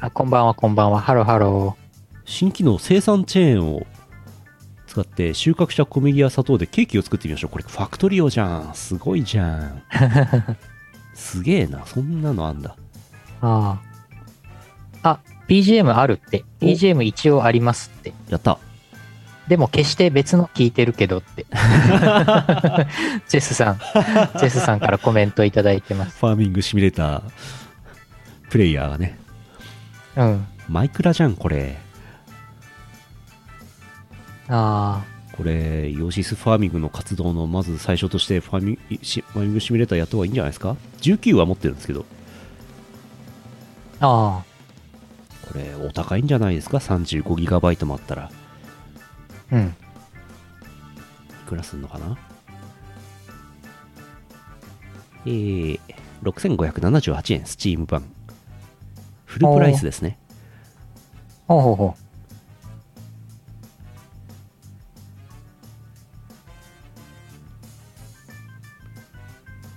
[0.00, 1.00] あこんばんはこんばんは。
[1.00, 1.76] ハローハロ
[2.24, 3.86] 新機能生産チェーンを
[4.86, 7.50] 使って収穫した小麦や砂糖でケーキを作ってみましょう。
[7.50, 8.74] これファクトリオじゃん。
[8.74, 9.82] すごいじゃん。
[11.14, 11.84] すげえな。
[11.86, 12.76] そんなのあんだ。
[13.40, 13.80] ーあ。
[15.02, 16.44] ああ BGM あるって。
[16.60, 16.66] お。
[16.66, 18.12] BGM 一応ありますって。
[18.28, 18.58] やった
[19.48, 21.46] でも決して別の聞いてるけどって。
[23.28, 23.78] ジェスさん、
[24.38, 26.18] ジェスさんからコメントいただいてます。
[26.18, 27.22] ファーミングシミュレーター
[28.50, 29.18] プレイヤーがね。
[30.16, 30.46] うん。
[30.68, 31.78] マイクラじゃんこれ。
[34.48, 42.04] あこれヨシスファーミングの活動のまず最初としてファーミシファーミングシミュレーターやった方がいいんじゃないですか？19は持ってるんですけど。
[44.00, 44.44] あ、あ
[45.46, 48.24] これお高いんじゃないですか？35GB もあったら。
[48.24, 48.30] あ、
[49.52, 49.66] うん。
[49.68, 49.72] い
[51.46, 52.18] くらすんのかな？
[55.26, 55.80] えー、
[56.22, 58.04] 6578円、スチーム版。
[59.24, 60.18] フルプライスですね。
[61.46, 62.02] ほうほうほう。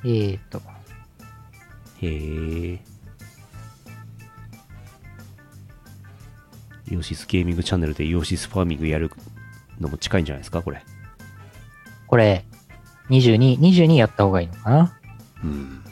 [0.03, 0.61] えーと、
[2.01, 2.79] へー。
[6.89, 9.11] イオシスゲーミングチャンネルでイオシスファーミングやる
[9.81, 10.83] のも近いんじゃないですか、これ。
[12.07, 12.45] これ、
[13.09, 14.97] 22、22やった方がいいのかな？
[15.43, 15.83] うん。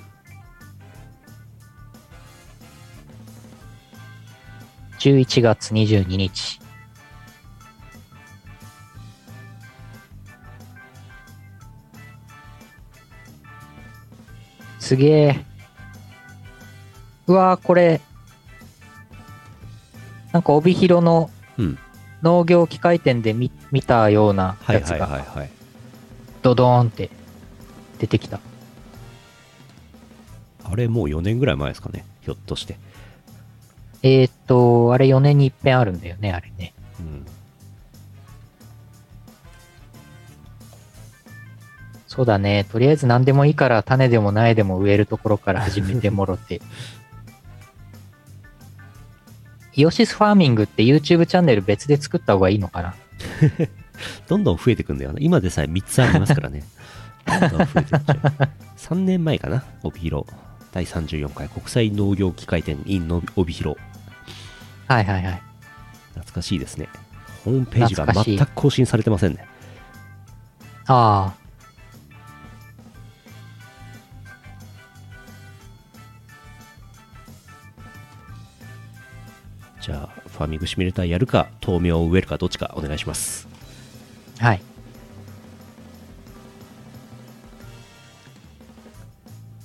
[4.99, 6.59] ?11 月22日。
[14.79, 15.45] すげえ。
[17.27, 18.01] うわーこれ、
[20.31, 21.77] なんか帯広のうん。
[22.21, 25.25] 農業機械店で見見たようなやつが。
[26.41, 27.09] ドドーンって
[27.99, 28.39] 出てきた。
[30.63, 32.77] あれもう4年ぐらい前ですかね、ひょっとして。
[34.03, 36.73] えーっと、あれ4年に一遍あるんだよね、あれね。
[36.99, 37.25] うん。
[42.07, 42.65] そうだね。
[42.71, 46.61] とりあえず何でもいいから種でも苗でも植えるところから始めてもろて。
[49.79, 52.95] イオシスファーミングって YouTube チャンネル別で作った方がいいのかな？
[54.27, 55.19] どんどん増えてくんだよな。
[55.21, 56.63] 今でさえ3つありますからね。
[57.25, 58.49] どんどん増えてっちゃう。
[58.77, 60.27] 3年前かな、帯広。
[60.73, 63.79] 第34回国際農業機械店 in の帯広。
[64.87, 65.41] はいはいはい。
[66.15, 66.89] 懐かしいですね。
[67.45, 69.45] ホームページが全く更新されてませんね。
[70.87, 71.48] ああ。
[79.81, 83.47] じゃあ、ファーミングシミュレーターやるか、豆苗を植えるか、どっちかお願いします。
[84.39, 84.61] はい。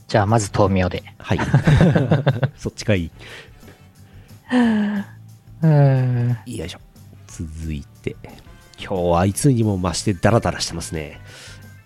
[0.09, 1.03] じゃあまず豆苗で。
[1.19, 1.39] はい。
[2.57, 3.11] そっちがいい。
[4.53, 6.29] うーん。
[6.47, 6.79] よいしょ。
[7.27, 8.15] 続いて、
[8.79, 11.21] 今日はいつにも増してダラダラしてますね。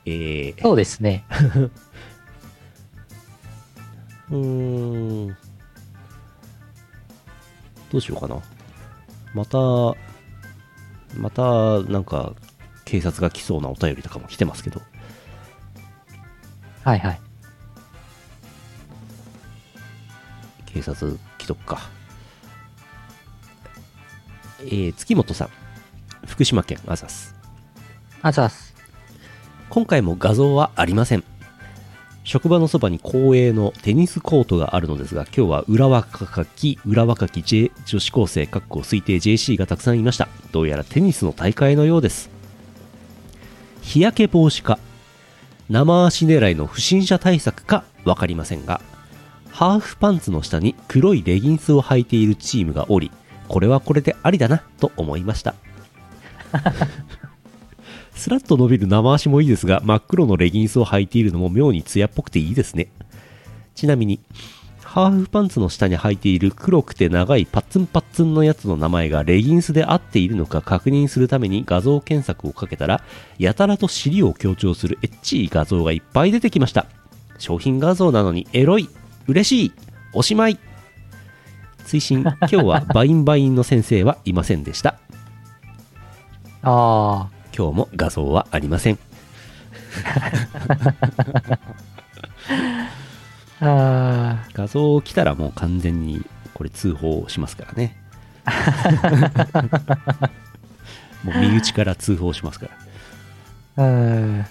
[0.05, 1.25] えー、そうですね。
[4.31, 5.37] うーん。
[7.91, 8.41] どうしようかな。
[9.35, 9.59] また、
[11.17, 12.35] また、なんか、
[12.85, 14.81] 警察が来そうなお便りとかも来てますけど、
[16.85, 17.21] はいはい。
[20.67, 21.81] 警察来とくか。
[24.61, 25.51] えー、月本さん。
[26.27, 27.35] 福島県アザス。
[28.23, 28.75] あざっす。
[29.69, 31.25] 今回も画像はありません。
[32.29, 40.29] 職場のそばに公営のテニスコートがあるのですが、今日は裏若き、裏若き J 女子高生、かっこ推定 JC がたくさんいました。
[40.53, 42.29] どうやらテニスの大会のようです。
[43.81, 44.79] 日焼け防止か、
[45.71, 48.83] 生足狙いの不審者対策かわかりませんが、
[49.49, 53.11] ハーフパンツの下に黒いレギンスを履いているチームがおり、
[53.49, 55.55] これはこれでありだなと思いました。
[58.19, 62.89] スラッと伸びる生足もいいですが、真っ黒のレギンスを履いているのも妙に艶っぽくていいですね。
[63.77, 64.19] ちなみに、
[64.83, 73.05] ハーフパンツの下に履いている黒くて長いパッツンパッツンのやつの名前がレギンスで合っているのか確認するために画像検索をかけたら、
[73.39, 76.87] やたらと尻を強調するエッチい画像がいっぱい出てきました。
[77.39, 78.89] 商品画像なのにエロい、
[79.29, 79.73] 嬉しい、
[80.13, 80.59] おしまい。
[81.85, 84.99] 追伸、 今日はバインバインの先生はいませんでした。
[86.63, 87.29] あ
[87.59, 88.99] 今日も画像はありません。
[93.61, 93.61] あ。
[93.61, 97.97] あ画像来たらもう完全にこれ通報しますからね
[101.25, 102.69] もう身内から通報しますか
[103.77, 103.89] らあ。
[103.89, 104.47] うん。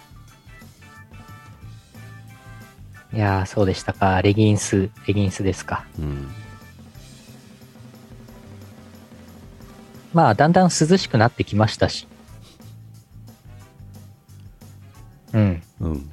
[3.13, 4.21] いやー、そうでしたか。
[4.21, 5.85] レギンス、レギンスですか。
[5.97, 6.27] うん
[10.13, 12.05] まあ、だんだん涼しくなってきましたし。
[15.37, 15.61] うん。
[15.81, 16.11] うん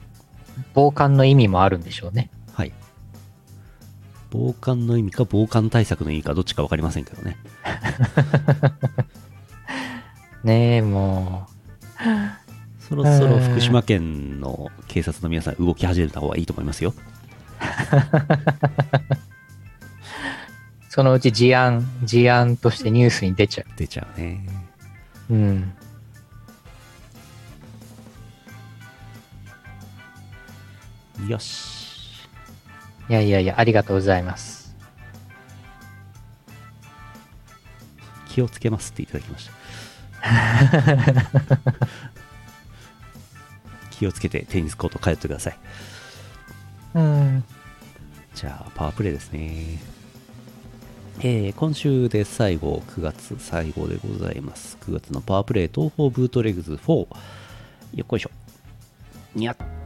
[0.72, 2.30] 防寒の意味もあるんでしょうね。
[2.52, 2.72] はい
[4.30, 7.36] 防寒の意味か防寒対策の意味かどっちか分かりませんけどね
[10.42, 11.46] ねえ、も
[12.80, 16.94] そろそろ福島県の警察の皆さん動き始めた方がいいと思いますよう、
[20.90, 24.46] そのうち事案、事案としてニュースに出ちゃ出ちゃうね
[25.30, 25.34] う。
[25.34, 25.72] うん。
[31.28, 32.28] よし
[33.08, 34.74] いやいやいや、ありがとうございます。
[38.28, 39.52] 気をつけますっていただきました
[43.90, 45.58] 気をつけてテニスコート通ってください
[46.94, 47.44] うん。
[48.34, 49.78] じゃあ、パワープレイですね。
[51.20, 54.76] えー今週で最後、9月最後でございます。
[54.80, 56.90] 9月のパワープレイ、東方ブートレグズ4。
[56.92, 57.08] よ
[58.02, 58.30] っこいしょ。
[59.36, 59.83] にゃっ。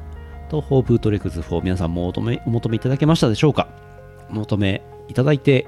[0.51, 3.69] 東方ブートレックス4、皆さんもお求めお求めいただけましたでしょうか？
[4.31, 5.67] お求めいただいて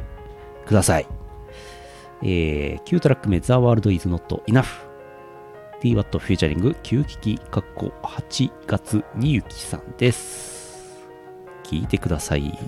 [0.66, 1.06] ください。
[2.22, 4.64] えー、9トラック目、The World is Not Enough。
[5.82, 11.08] DWAT フューチャリング、9機器、かっこ8月にゆきさんです。
[11.64, 12.58] 聞いてください。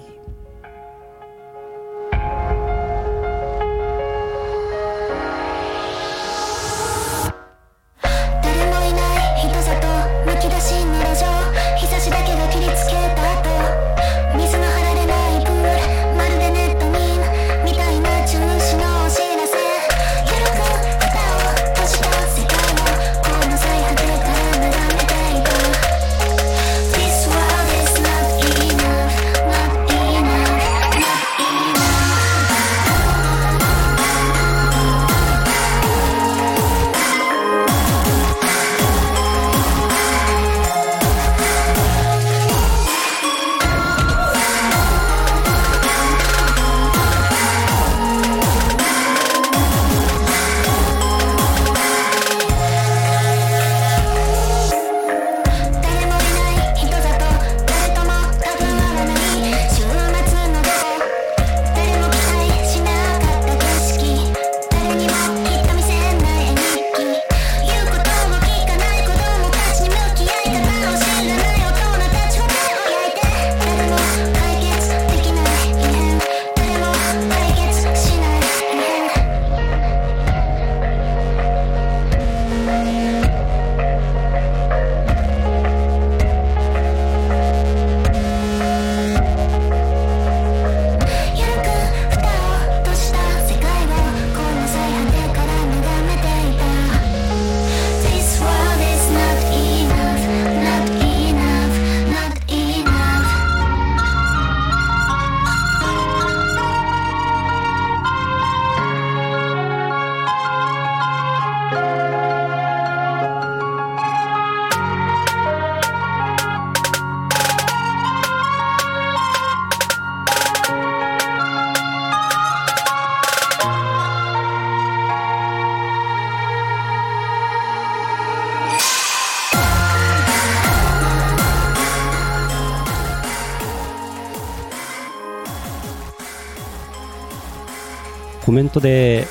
[138.52, 139.26] コメントで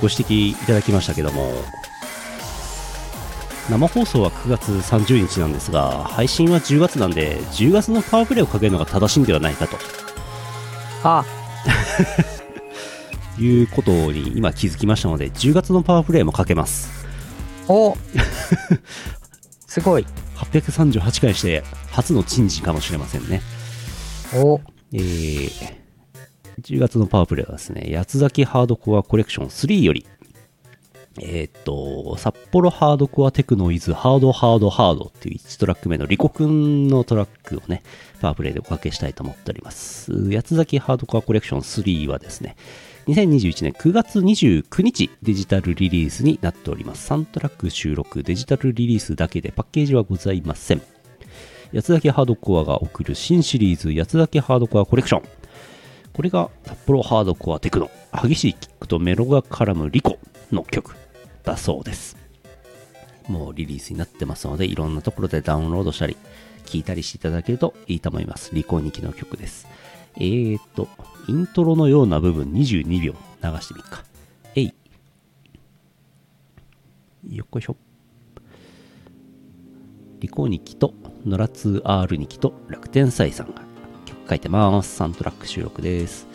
[0.00, 1.52] ご指摘いただきましたけども
[3.70, 9.76] 生放送は9月30日なんですが配信は10月なんで10月のパワープレイをかけるのが正しいんではないかと。
[11.04, 11.24] あ、
[13.38, 16.90] いうことに今気づきましたので10月のパワープレイもかけます。
[17.68, 17.96] お。
[19.68, 20.06] すごい。
[20.34, 21.62] 838回して
[21.92, 23.40] 初の珍事かもしれませんね。
[24.34, 24.60] お。
[24.92, 25.81] えー、
[26.60, 30.06] 10月のパワープレイはですね、八つ崎ハードコアコレクション3より、
[31.20, 37.82] えーっと、札幌ハードコアテクノイズハードハードハードっていう1トラック目のリコくんのトラックをね、
[38.20, 40.30] パワープレイでおかけしたいと思っております。
[40.30, 42.56] 八つ崎ハードコアコレクション3はですね、
[43.08, 47.12] 2021年9月29日デジタルリリースになっております。
[47.12, 50.82] 3トラック収録、デジタルリリースだけでパッケージはございません。
[51.74, 55.22] 八つ崎ハードコアが送る新シリーズ八つ崎ハードコアコレクション
[56.12, 57.90] これが札幌ハードコアテクノ
[58.22, 60.18] 激しいキックとメロが絡むリコ
[60.50, 60.94] の曲
[61.42, 62.16] だそうです。
[63.28, 66.16] もうリリースになってますのでいろんなところでダウンロードしたり
[66.66, 68.54] 聞いたりしていただけるといいと思います。
[68.54, 69.66] リコ2期の曲です。
[70.16, 70.88] えーと
[71.28, 74.04] イントロのような部分22秒流してみっか。
[74.54, 74.74] えい。
[77.30, 77.76] よっこいしょ。
[80.20, 80.94] リコ2期と
[81.24, 83.71] ノラ 2R2 期と楽天祭さんが
[84.28, 85.02] 書いてます。
[85.02, 86.26] 3トラック収録です。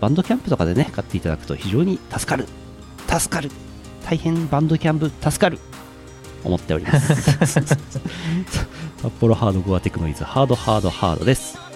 [0.00, 2.46] バンドキャンプとかでね、買っていただくと非常に助かる。
[3.08, 3.50] 助かる。
[4.04, 5.58] 大変バンドキャンプ助かる。
[6.42, 7.14] 思っております。
[7.46, 7.78] 札
[9.20, 11.69] 幌ハードコアテクノイズハードハードハードです。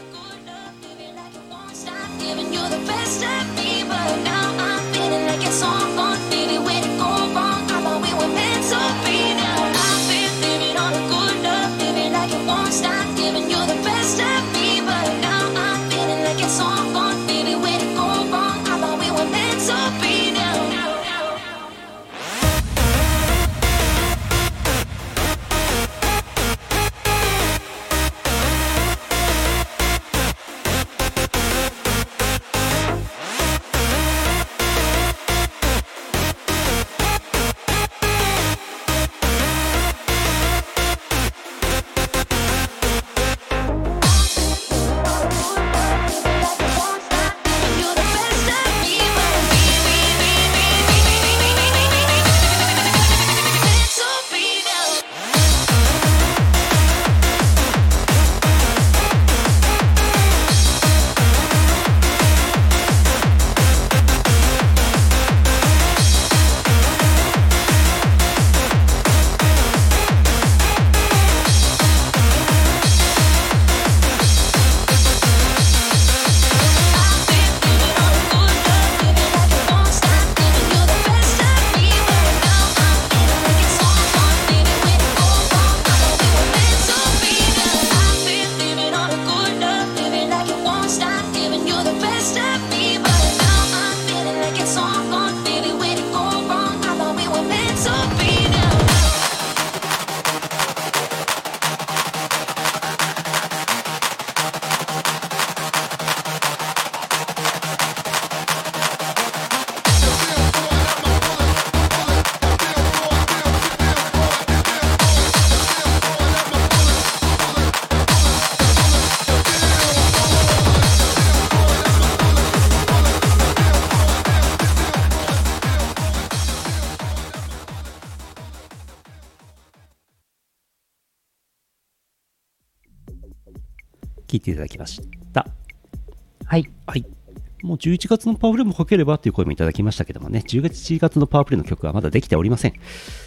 [137.85, 142.73] 11月のパワープレイもかければという声もいただきましたけどもね、10月1月のパワープレイの曲はまだできておりません。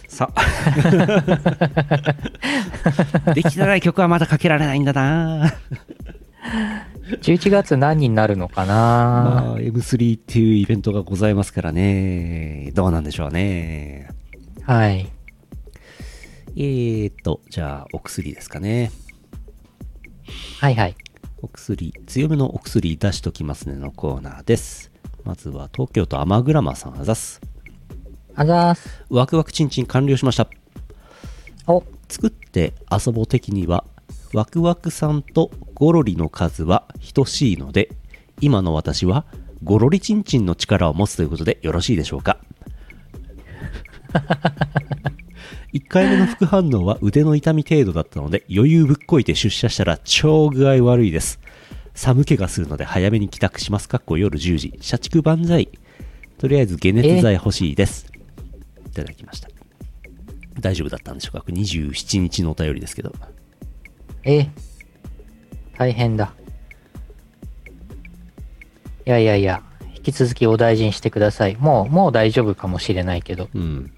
[0.07, 0.41] さあ。
[3.35, 5.53] できてない曲はまだかけられないんだな
[7.21, 12.71] 11月何になるのかな、まあ、M3 っていうイベントがございますからね。
[12.73, 14.09] どうなんでしょうね。
[14.63, 15.07] はい。
[16.55, 18.91] えーと、じゃあ、お薬ですかね。
[20.59, 20.95] はいはい。
[21.39, 24.91] お薬、強めのお薬出しときますねのコーナーです。
[25.23, 27.41] まずは東京都アマグラマさんあざす。
[28.33, 29.05] あざーす。
[29.09, 30.49] ワクワクチンチン完了しました。
[31.67, 33.85] お、作って遊ぼう的には、
[34.33, 37.91] ワクワクさんとゴロリの数は等しいので、
[38.41, 39.25] 今の私は
[39.63, 42.39] ゴロリチンチンの力を持つということでよろしいでしょうか。
[45.77, 51.39] 1回目の副反応は腕の痛み程度だったので余裕ぶっこいて出社したら超具合悪いです。
[51.93, 53.87] 寒気がするので早めに帰宅します。
[53.87, 54.73] かっこ夜10時。
[54.81, 55.69] 社畜万歳。
[56.39, 58.11] とりあえず解熱剤欲しいです。
[58.87, 59.49] いただきました。
[60.59, 61.41] 大丈夫だったんでしょうか？
[61.41, 63.13] これ27日のお便りですけど。
[64.23, 64.49] え、
[65.77, 66.33] 大変だ。
[69.05, 69.61] いやいやいや、
[69.95, 71.55] 引き続きお大事にしてください。
[71.55, 73.47] もう、もう大丈夫かもしれないけど。
[73.53, 73.91] うん。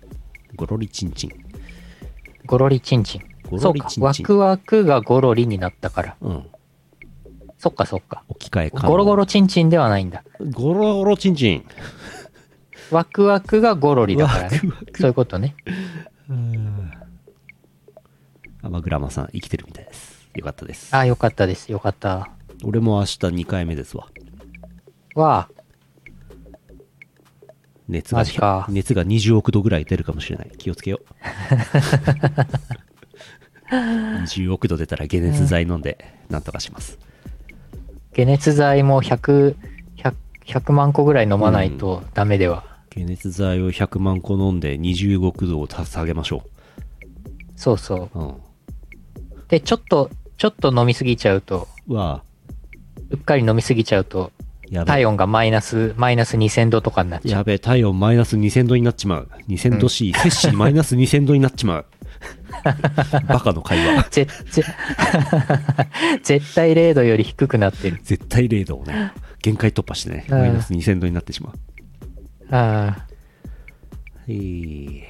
[0.55, 1.48] ゴロリチンチン。
[2.49, 3.21] ゴロリチンチン。
[3.47, 3.89] ゴそうか。
[3.99, 6.15] ワクワクがゴロリになったから。
[6.19, 6.45] うん。
[7.59, 8.23] そっかそっか。
[8.27, 10.23] 置き換え可能ゴロゴロチンチンではないんだ。
[10.51, 11.65] ゴロゴロチンチン。
[12.89, 14.55] ワクワクがゴロリだからね。
[14.55, 15.55] ワクワクそういうことね。
[18.63, 20.27] あ、まあ、グラマさん生きてるみたいです。
[20.33, 20.95] よかったです。
[20.95, 21.71] あ、よかったです。
[21.71, 22.31] よかった。
[22.63, 24.07] 俺も明日2回目ですわ。
[25.13, 25.49] わ
[27.89, 28.23] 熱が
[28.69, 30.51] 熱が20億度ぐらい出るかもしれない。
[30.57, 31.05] 気をつけよう。
[33.69, 35.97] 20億度出たら解熱剤飲んで、
[36.29, 36.99] なんとかします。
[37.01, 39.55] あ、解熱剤も100、
[39.97, 40.13] 100,
[40.45, 42.63] 100万個ぐらい飲まないとダメでは。
[42.93, 46.43] 解熱剤を100万個飲んで20億度を下げましょ。
[47.55, 48.27] そうそううん。
[48.29, 48.35] う。
[49.47, 51.67] で、ちょっと、ちょっと飲みすぎちゃうと、
[53.09, 54.31] うっかり飲みすぎちゃうと、
[54.69, 57.31] やべ体温がマイナス、マイナス2000度とかになっちゃう。
[57.39, 59.29] やべえ、体温マイナス2000度になっちまう。
[59.47, 61.85] 2000度 C、摂氏マイナス2000度になっちまう。
[63.27, 64.03] バカの会話。
[64.09, 64.63] ぜ、ぜ、
[66.23, 67.99] 絶対0度より低くなってる。
[68.03, 69.11] 絶対0度をね、
[69.41, 72.55] 限界突破してね、うんマイナス2000度になってしまう。
[72.55, 73.07] ああ、
[74.27, 75.03] えー、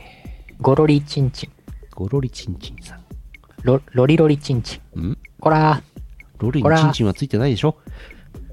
[0.62, 1.50] ゴロリチンチン。
[1.94, 2.98] ゴロリチンチンさ
[3.64, 5.00] ロ、ロリロリチンチン。
[5.02, 5.12] ん。
[5.12, 5.18] ん？
[5.40, 5.82] こら
[6.38, 7.78] ロリにチンチンはついてないでしょ？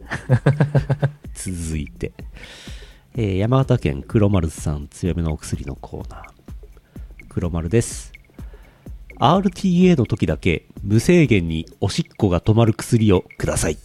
[1.35, 2.13] 続いて、
[3.17, 6.23] えー山形県黒丸さん強めのお薬のコーナー。
[7.29, 8.13] 黒丸です。
[9.19, 13.79] RTA の時だけ無制限におしっこが止まる薬をください。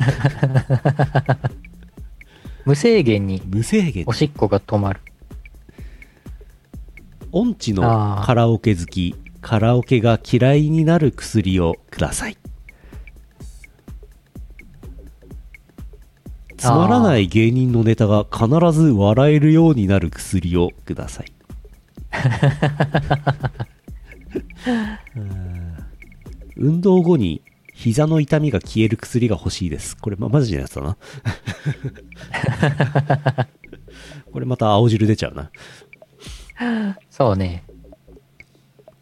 [2.64, 5.00] 無制限に無制限おしっこが止まる。
[7.32, 7.82] 音痴の
[8.24, 12.36] カラオケ好き、カラオケが嫌いになる薬をください。
[16.60, 21.32] つまらない芸人のネタが必ず笑えるようになる薬をください。
[25.16, 25.76] うん
[26.56, 27.40] 運動後に
[27.72, 29.96] 膝の痛みが消える薬が欲しいです。
[29.96, 30.98] これ、ま、マジなやつだな。
[34.30, 35.50] これまた青汁出ちゃうな。
[37.08, 37.64] そうね。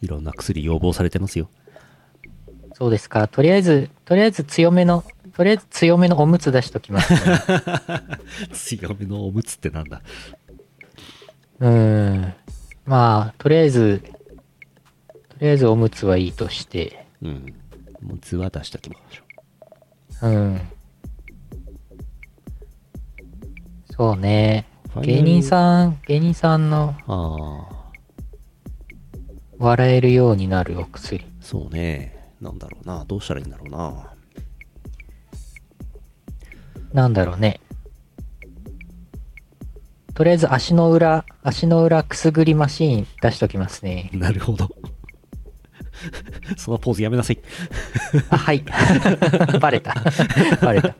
[0.00, 1.50] いろんな薬要望されてますよ。
[2.74, 3.26] そうですか。
[3.26, 5.02] とりあえず、とりあえず強めの、
[5.39, 7.20] とりあえず強めのおむつ出しときます、ね。
[8.53, 10.03] 強めのおむつってなんだ？
[11.61, 12.34] うーん。
[12.84, 14.03] まあ、とりあえず、
[15.28, 17.55] とりあえずおむつはいいとして、うん。
[18.03, 20.61] おむつは出しときましょうん。
[23.93, 24.66] そうね。
[25.03, 27.12] 芸人さん、芸人さんのう。
[27.12, 27.93] ああ、
[29.59, 31.24] 笑えるようになるお薬。
[31.41, 32.32] そうね。
[32.41, 33.05] なんだろうな。
[33.05, 34.17] どうしたらいいんだろうな。
[36.99, 37.61] なんだろうね。
[40.14, 44.11] とりあえず足の裏、足の裏くすぐりマシーン出しときますね。
[44.12, 44.68] なるほど。
[46.57, 47.38] そのポーズやめなさい。
[48.30, 48.64] あ、はい。
[49.61, 49.94] バレた。
[50.61, 50.94] バレた。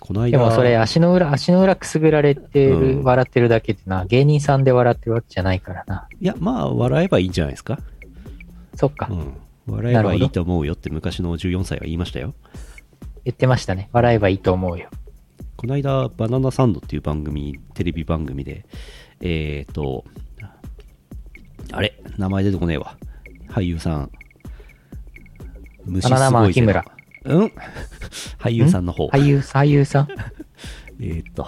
[0.00, 6.08] この間、でもそれ足の裏、足の裏くすぐられてる、うん笑ってるだけってな、芸人さんで笑ってるわけじゃないからな。
[6.20, 7.78] いや、まあ、笑えばいいんじゃないですか。
[8.74, 9.08] そっか。
[9.10, 9.32] うん。
[9.66, 12.34] 笑えばいいと思うよって昔の14歳は言いましたよ。
[13.24, 13.88] 言ってましたね。
[13.92, 14.88] 笑えばいいと思うよ。
[15.56, 18.66] この間、バナナサンドっていう番組、テレビ番組で、
[19.20, 20.04] えーと、
[21.70, 22.00] あれ？
[22.18, 22.96] 名前出てこねえわ。
[23.48, 24.10] 俳優さん。
[25.84, 26.84] 虫すバナナマン日村。
[27.24, 27.52] うん？
[28.38, 29.06] 俳優さんの方。
[29.08, 30.08] 俳優、俳優さん？
[31.00, 31.46] えーっと、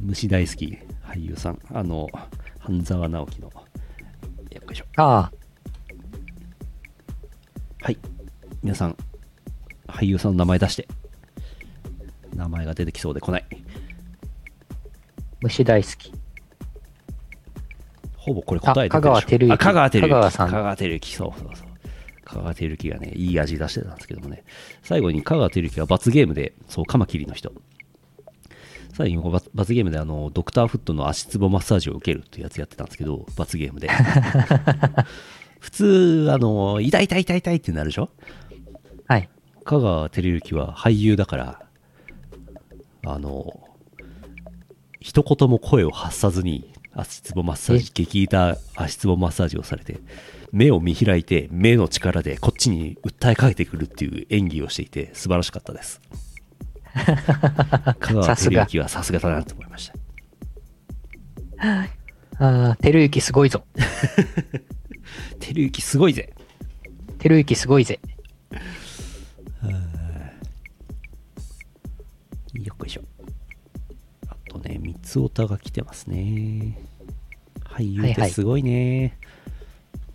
[0.00, 1.58] 虫大好き俳優さん。
[1.72, 2.08] あの、
[2.60, 3.48] 半沢直樹の。
[3.48, 4.84] よっこいしょ。
[4.96, 5.32] ああ、
[7.82, 7.98] はい。
[8.62, 8.96] 皆さん、
[10.02, 10.88] 俳優さんの名前出して。
[12.34, 13.44] 名前が出てきそうで来ない。
[15.42, 16.12] 虫大好き。
[18.16, 20.08] ほぼこれ答え出てるでしょあ香川照之あ、香川照之。
[20.08, 21.68] 香川さん香川照之、そうそうそう。
[22.24, 24.42] 香川照之がね、いい味出してたんですけどもね。
[24.82, 27.52] 最後に香川照之が罰ゲームで、そう、カマキリの人。
[28.94, 33.88] 最後に罰罰ゲームであの、ドクターフットの足つぼマッサージを受けるっていうやつやってたんですけど、罰ゲームで。
[35.60, 38.10] 普通、あの、痛い痛い痛い痛いってなるでしょ？
[39.06, 39.28] はい。
[39.64, 41.62] 香川照之は俳優だから、
[43.04, 43.68] あの、
[45.00, 49.98] 一言も声を発さずに、足つぼマッサージ、激痛足つぼマッサージをされて、
[50.52, 56.00] 目を見開いて、目の力でこっちに訴えかけてくるっていう演技をしていて、素晴らしかったです。
[57.98, 59.94] 香川照之はさすがだなと思いました。
[62.38, 63.64] ああ、てるゆきすごいぞ。
[65.40, 66.32] 照之すごいぜ。
[67.18, 68.00] てるゆきすごいぜ。
[72.54, 73.02] よっこいしょ。
[74.28, 76.78] あとね、三つおたが来てますね。
[77.64, 79.18] 俳優ってすごいね。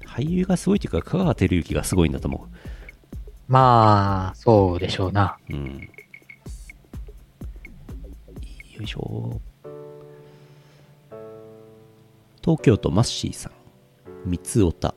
[0.06, 2.48] 俳優がすごいというか、香川照之がすごいんだと思
[3.48, 5.38] まあ、そうでしょうな。
[5.50, 5.54] う。
[5.54, 5.90] うん。
[8.76, 9.42] よいしょ。
[12.42, 13.52] 東京都マッシーさん。
[14.26, 14.94] 三つおた。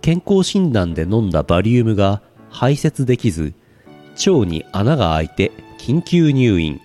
[0.00, 3.52] 健康診断で飲んだバリウムが排泄できず、
[4.12, 6.80] 腸に穴が開いて緊急入院。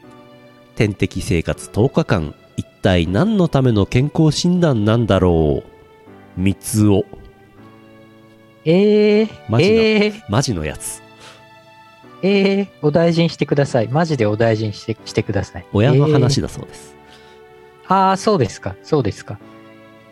[0.76, 2.36] 点滴生活10日間。
[2.58, 6.42] 一体何のための健康診断なんだろう。
[6.42, 7.06] 三つお。
[8.66, 11.02] ええマジのええマジのやつ。
[12.22, 13.88] ええお大事にしてください。
[13.88, 15.66] マジでお大事にしてしてください。
[15.74, 16.96] 親のえ話だそうです。
[16.96, 18.76] えああ、そうですか。
[18.84, 19.38] そうですか。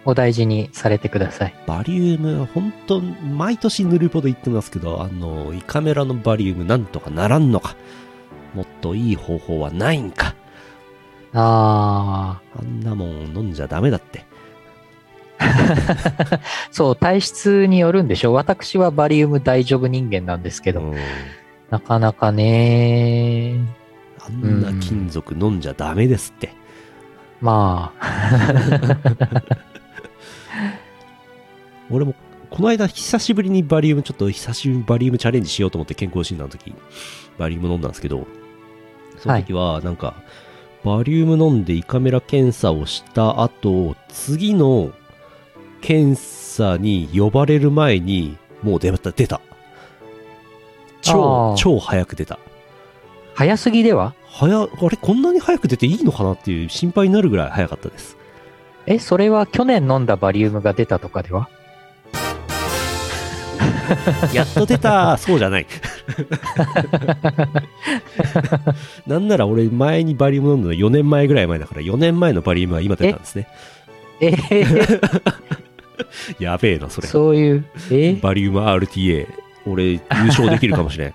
[0.06, 1.56] お大事にされてください。
[1.66, 7.76] バリウム、本当毎年塗るほど言ってますけど、あの、胃カメラのバリウムなんとかならんのか。
[8.54, 10.36] もっといい方法はないんか。
[11.34, 14.26] ああ、あんなもん飲んじゃダメだって。
[16.72, 18.34] そう、体質によるんでしょう。
[18.34, 20.98] 私はバリウム大丈夫人間なんですけど、うん
[21.74, 23.58] なかなかね、
[24.20, 26.54] あんな金属飲んじゃダメですって。
[27.42, 29.10] まあ、
[31.94, 32.16] 俺も、
[32.50, 36.74] この間久しぶりにバリウム、ちょっと久しぶりにバリウムチャレンジしようと思って健康診断の時、
[37.38, 38.28] バリウム飲んだんですけど、
[39.18, 40.16] その時はなんか、
[40.84, 44.92] バリウム飲んで胃カメラ検査をした後、次の
[45.82, 49.42] 検査に呼ばれる前に、もう出た、出た。
[51.02, 52.40] 超超早く出た。
[53.34, 54.14] 早すぎでは？
[54.28, 58.18] 早、あれこんなに早く出ていいのかなっていう心配になるぐらい早かったです。
[58.86, 61.50] え、それは去年飲んだバリウムが出たとかでは？
[64.34, 65.68] やっと出たそうじゃない。
[69.08, 73.48] なんなら俺前にバリウム飲んだの4年前ぐらい前だから4年前のバリウムは今出たんですね。
[74.22, 75.22] えー
[76.40, 77.08] やべえな、それ。
[77.08, 78.12] そういう、え？
[78.12, 79.28] ーバリウム RTA。
[79.66, 81.14] 俺優勝できるかもしれん。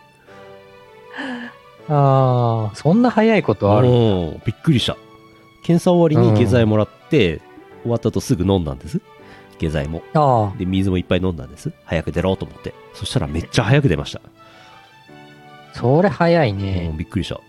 [1.90, 3.88] ああ、そんな早いことある。
[3.88, 3.90] う
[4.36, 4.96] んびっくりした。
[5.62, 7.40] 検査終わりに下剤もらって、
[7.82, 9.00] 終わった後すぐ飲んだんです。
[9.58, 10.02] 下剤も。
[10.14, 11.72] あで、水もいっぱい飲んだんです。
[11.84, 12.74] 早く出ろうと思って。
[12.94, 14.20] そしたらめっちゃ早く出ました。
[14.24, 14.30] あ、
[15.74, 16.94] それ早いうんね。
[16.96, 17.40] びっくりした。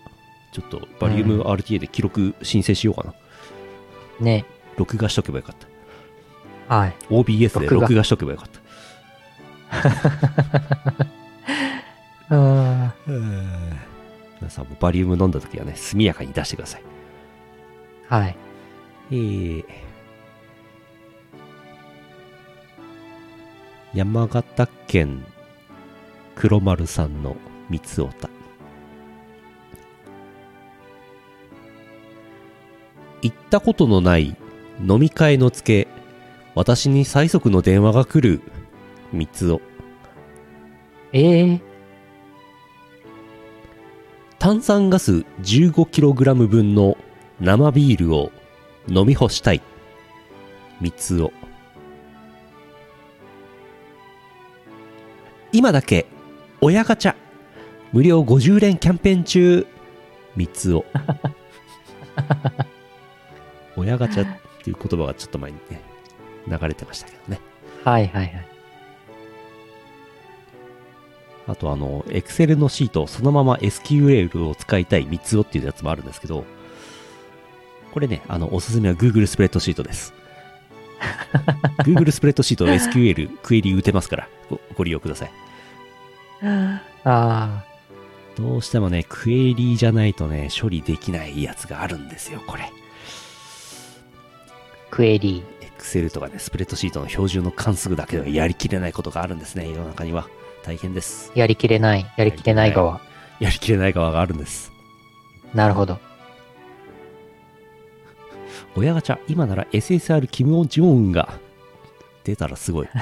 [0.52, 3.14] ちょっとバリウム RTA で記録申請しようかな。
[4.20, 4.44] ね。
[4.76, 5.56] 録画しとけばよかっ
[6.68, 6.74] た。
[6.76, 6.94] はい。
[7.08, 8.60] OBS で録画しとけばよかった。
[12.30, 12.92] うん。
[14.40, 16.82] 皆さんもバリウム飲んだ時はね、速やかに出してください。
[18.08, 18.36] はい。
[19.12, 19.64] えー、
[23.92, 25.24] 山形県
[26.36, 27.36] 黒丸さんの
[27.68, 28.30] 三つおた。
[33.20, 34.36] 行ったことのない
[34.80, 35.88] 飲み会のつけ、
[36.54, 38.40] 私に最速の電話が来る
[39.12, 39.60] 三つお。
[41.12, 41.60] ええ
[44.38, 46.96] 炭酸ガス 15kg 分の
[47.40, 48.30] 生ビールを
[48.88, 49.60] 飲み干したい。
[50.80, 51.32] 三つを。
[55.52, 56.06] 今だけ、
[56.60, 57.14] 親ガチャ、
[57.92, 59.66] 無料50連キャンペーン中。
[60.36, 60.84] 三つを。
[63.76, 65.80] 親ガチャっていう言葉がちょっと前にね、
[66.46, 67.40] 流れてましたけどね。
[67.84, 68.46] はいはいはい。
[71.48, 76.44] あとあの、Excel のシートをそのまま SQL を使いたい3つをっていうやつもあるんですけど、
[77.92, 80.14] これね、あの、おすすめは Google スプレッドシートです。
[81.84, 85.30] Google スプレッドシート SQL クエリ打てますからご、ご利用ください。
[86.42, 87.64] ああ、
[88.36, 92.70] どうしてもね、クエリじゃないとね、処理できないやつがあるんですよ、これ。
[94.90, 95.44] クエリ
[95.78, 100.28] Excel とかね、スプレッドシートの標準の関数だけではやりきれないことがあるんですね、世の中には。
[100.62, 101.32] 大変です。
[101.34, 101.38] ー。
[101.38, 103.00] やりきれない、やりきれない側。
[103.40, 104.72] やりきれない側があるんです。
[105.54, 105.98] なるほど。
[108.76, 111.28] 親ガチャ、今なら SSR キム・オン・ジョーンが
[112.24, 112.88] 出たらすごい。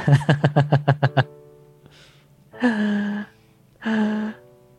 [2.61, 3.27] あ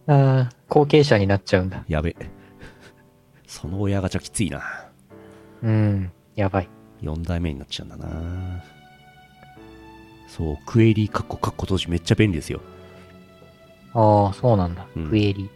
[0.07, 1.83] あ、後継者になっちゃうんだ。
[1.87, 2.15] やべ。
[3.45, 4.63] その親ガチャきついな。
[5.61, 6.69] うん、やばい。
[7.01, 8.63] 4代目になっちゃうんだな。
[10.27, 12.61] そう、クエリカッコカッコ閉じめっちゃ便利ですよ。
[13.93, 14.85] ああ、そうなんだ。
[14.95, 15.49] うんクエリ。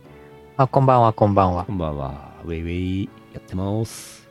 [0.57, 1.73] あ、こんばんは、こんばんはこ。
[1.73, 2.31] んばんは。
[2.45, 4.22] ウェイウェイやってます。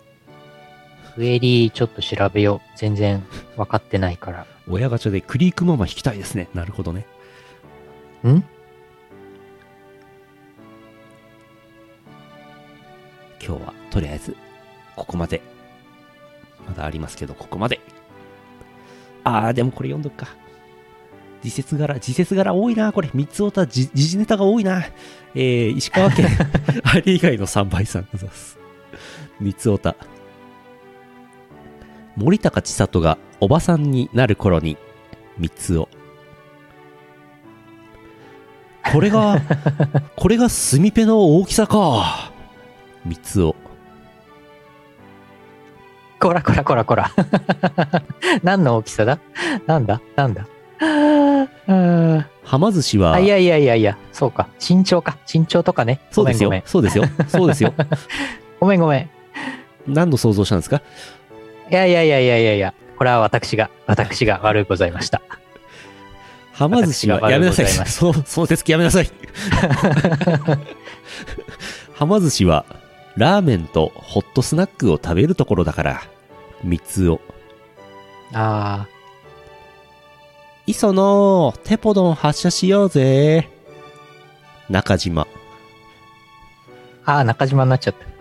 [1.17, 2.79] ウェリーちょっと調べよう。
[2.79, 3.23] 全然
[3.57, 4.47] 分かってないから。
[4.69, 6.49] 親ガチャでクリークママ弾きたいですね。
[6.55, 7.07] なるほどね。
[8.25, 8.45] ん？
[13.45, 14.37] 今日はとりあえず
[14.95, 15.43] ここまで
[16.69, 17.81] まだありますけどここまで
[19.25, 20.29] あーでもこれ読んどくか
[21.43, 24.85] 自説柄自説柄多いなこれ三つおた時時事ネタが多いな
[25.35, 26.29] えー、石川県
[26.85, 28.59] あれ以外の3倍さんございます
[29.41, 29.97] 三つおた
[32.17, 34.77] 森高千里がおばさんになる頃に
[35.39, 35.89] 三つお
[38.93, 39.41] これが
[40.17, 42.33] これがスミペの大きさか
[43.05, 43.57] 三つを。
[46.21, 47.11] こらこらこらこら。
[48.45, 49.19] 何の大きさだ？
[49.67, 50.01] なんだ？
[50.15, 50.47] なんだ？
[50.81, 51.47] あ
[52.45, 54.49] はま寿司は、あ、いやいやいやいや、そうか。
[54.61, 55.17] 身長か。
[55.33, 56.01] 身長とかね。
[56.11, 56.51] そうですよ。
[56.65, 57.05] そうですよ。
[57.29, 57.73] そうですよ。
[58.61, 59.11] ごめんごめん。
[59.87, 60.83] 何の想像したんですか？
[61.73, 62.75] いやいやいやいやいやいや。
[62.99, 65.23] これは私が、私が悪うございました。
[66.53, 67.67] はま寿司は、やめなさい。
[67.89, 69.09] その、その手つきやめなさい。
[71.97, 72.67] はま寿司は、
[73.17, 76.03] ラーメンとホットスナックを食べるところだから、
[76.63, 77.23] 三つを。
[78.35, 78.87] あ
[80.67, 83.49] 磯野、テポドン発射しようぜ。
[84.69, 85.27] 中島。
[87.07, 88.12] あ、ああ、中島になっちゃった。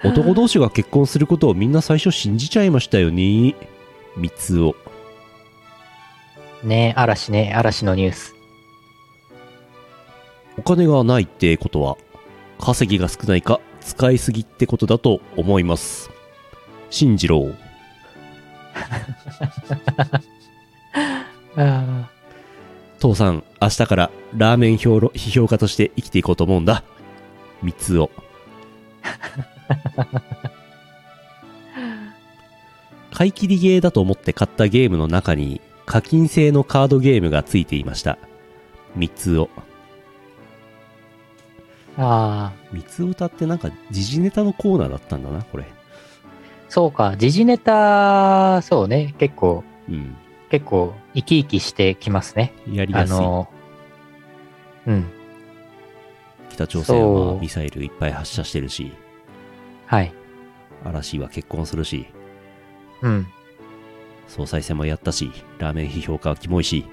[0.04, 3.54] 男同士が結婚することをみんな最初信じちゃいましたよね。
[4.16, 4.76] 三つを。
[6.62, 8.34] ね嵐ね、嵐のニュース。
[10.56, 11.96] お金がないってことは、
[12.58, 16.10] 稼ぎが少ないか使いすぎってことだと思います。
[16.90, 17.52] 信じろ。
[21.56, 22.10] あ
[22.98, 26.82] 父さん、明日からラーメン評論批評家として生きていこうと思うんだ。
[27.62, 28.10] 三つを。
[33.12, 38.18] 買い切りゲーだと思って買ったゲームの中に課金制のカードゲームがついていました。
[38.96, 39.48] 三つを。
[41.96, 45.64] ああ、三つ歌ってなんか時事ネタのコーナーだったんだな、これ。
[46.68, 47.16] そうか。
[47.16, 49.14] 時事ネタ、そうね。
[49.18, 50.16] 結構、うん。
[50.50, 52.52] 結構、生き生きしてきますね。
[52.68, 53.16] あやりやすい。
[53.16, 53.48] の、
[54.86, 55.06] うん。
[56.50, 58.92] 北朝鮮はミサイルいっぱい発射してるし、
[59.94, 60.12] はい。
[60.84, 62.06] 嵐は結婚するし、
[63.00, 63.26] うん。
[64.26, 66.84] 総裁選もやったし、ラーメン批評家はキモいし、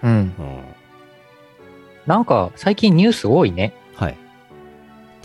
[0.00, 0.10] うん。
[0.10, 0.32] うん。
[2.06, 3.74] なんか、最近ニュース多いね。
[3.96, 4.16] はい。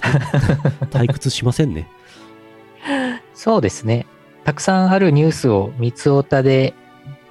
[0.90, 1.88] 退屈しませんね。
[3.36, 4.08] そうですね。
[4.44, 6.74] たくさんあるニュースを三つおたで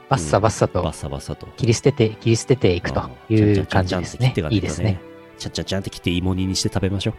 [0.08, 1.48] バッサバッサとバッサバッサと。
[1.56, 4.34] 切り捨てて、切り捨てていくという感じですね。
[4.50, 5.00] いいですね。。
[5.36, 7.14] ちゃっちゃっちゃんって切って芋煮にして食べましょう。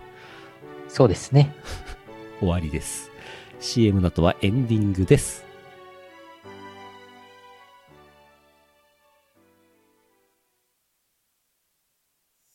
[0.88, 1.54] そうですね。
[2.40, 3.12] 終わりです。
[3.60, 5.50] CM の後はエンディングです。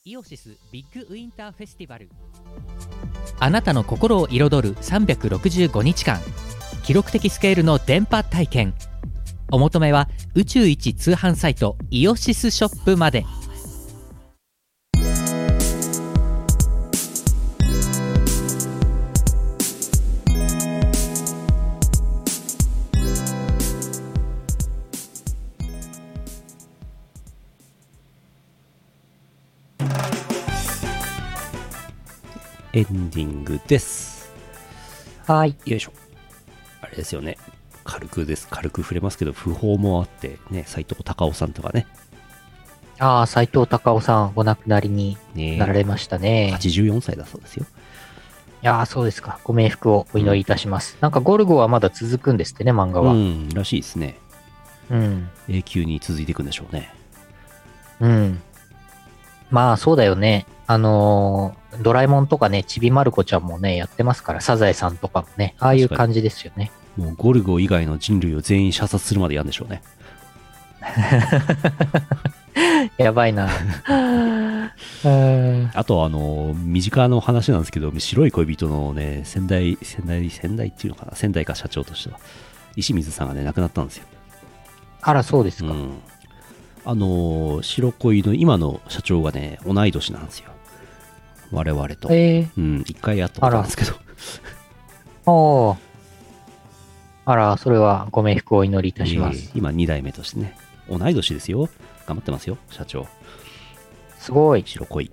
[0.07, 2.11] イオシスビッグウィンターフェスティバル
[3.41, 6.21] あなたの心を彩る365日間
[6.83, 8.75] 記録的スケールの電波体験
[9.51, 13.25] お求めは宇宙一通販サイトイオシスショップまで
[32.77, 34.33] エンディングです。
[35.27, 35.55] はい。
[35.65, 35.93] よいしょ。
[36.81, 37.39] あれですよね。
[37.85, 38.49] 軽くです。
[38.51, 41.87] 軽く触れますけど、訃報もあって、ね、斎藤隆夫さんとかね。
[42.99, 46.53] ああ、斎藤隆夫さん、お亡くなりにねなられましたね。
[46.59, 47.65] 84歳だそうですよ。
[48.63, 49.39] いやーそうですか。
[49.45, 50.97] ご冥福をお祈りいたします。
[51.01, 53.13] なんかゴルゴはまだ続くんですってね、漫画は。
[53.13, 53.47] ううん。
[53.47, 54.19] ん、らしいですね。
[54.91, 56.93] 永久に続いていくんでしょうね。
[58.01, 58.43] うん。
[59.51, 60.47] まあ、そうだよね。
[60.67, 66.71] あのードラえもんとかね、ちびまる子ちゃんもね、やってますから、サザエさんとかもね、ああいう感じですよね。
[66.97, 69.83] もうゴルゴ以外の人類を全員射殺するまでやるんでしょうね。
[72.99, 73.49] やばいな。
[75.75, 82.19] あと、あの、身近な話なんですけど、白い恋人のね、仙台、仙台、仙台っていうのかな、仙台か社長としては、
[82.77, 84.07] 石水さんがね、亡くなったんですよ。
[85.03, 85.71] あら、そうですか。
[85.71, 85.93] うん。
[86.87, 90.51] あの、白恋の今の社長がね、同い年なんですよ。
[91.55, 92.09] 我々と。
[92.13, 93.95] ええうん、一回やったんですけど。
[95.27, 95.77] おー
[97.27, 99.39] あら、それはご冥福をお祈りいたします。
[99.39, 100.57] えー今2代目としてね。
[100.91, 101.69] 同い年ですよ。
[102.07, 103.07] 頑張ってますよ、社長。
[104.19, 104.63] すごい。
[104.67, 105.11] 白恋。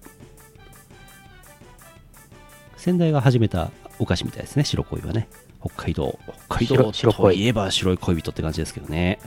[2.76, 5.30] 先代が始めたお菓子みたいですね、白恋はね。
[5.64, 9.20] 北海道、北海道白といえば白い恋人って感じですけどね。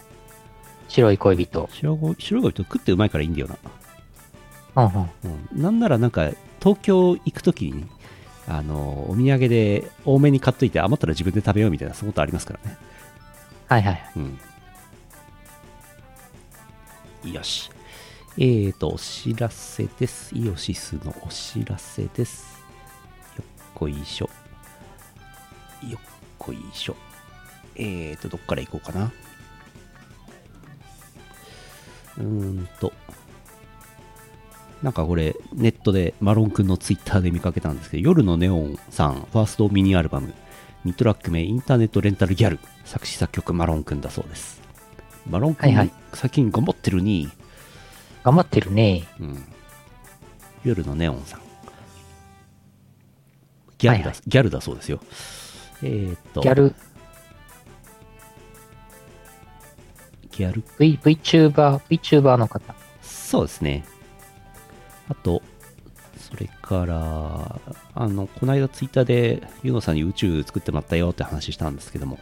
[0.88, 1.68] 白い恋人。
[1.72, 3.48] 白恋白い恋人食ってうまいからいいんだよ
[4.74, 4.84] な。
[4.84, 5.30] うんうん。
[5.54, 6.30] うん、なんならなんか
[6.64, 7.86] 東京行く時に
[8.48, 12.78] あのお土産で多めに買っといて余ったら自分で食べようみたいなそのことありますからね。
[13.68, 14.02] はいはい。
[14.16, 14.20] う
[17.28, 17.32] ん。
[17.32, 17.70] よし。
[18.38, 20.34] えーとお知らせです。
[20.34, 22.58] イオシスのお知らせです。
[23.36, 23.44] よっ
[23.74, 24.30] こいしょ。
[25.88, 26.00] よっ
[26.38, 26.96] こいしょ。
[27.76, 29.12] えーとどっから行こうかな。
[32.16, 32.92] うーんと
[34.84, 40.34] なんかこれ、ネットでマロンくんのツイッターで見かけたんですけど、夜のネオンさん、ファーストミニアルバム、
[40.84, 44.60] 2トラック目、インターネットレンタルギャル、作詞作曲マロンくんだそうです。
[45.26, 47.30] マロンくん、はいはい最近頑張ってるに、
[48.24, 49.08] 頑張ってるね。
[49.18, 49.44] うん。
[50.64, 51.40] 夜のネオンさん。
[53.78, 55.00] ギャルだ、はいはいギャルだそうですよ。
[55.82, 56.74] えーっと、ギャル、
[60.30, 62.74] ギャル V、VTuber、VTuber の方。
[63.00, 63.86] そうですね。
[65.08, 65.42] あと、
[66.18, 67.60] それから、
[67.94, 72.18] あの、この間ツイッターで、ユノさんに宇宙作ってもらったよって話したんですけども、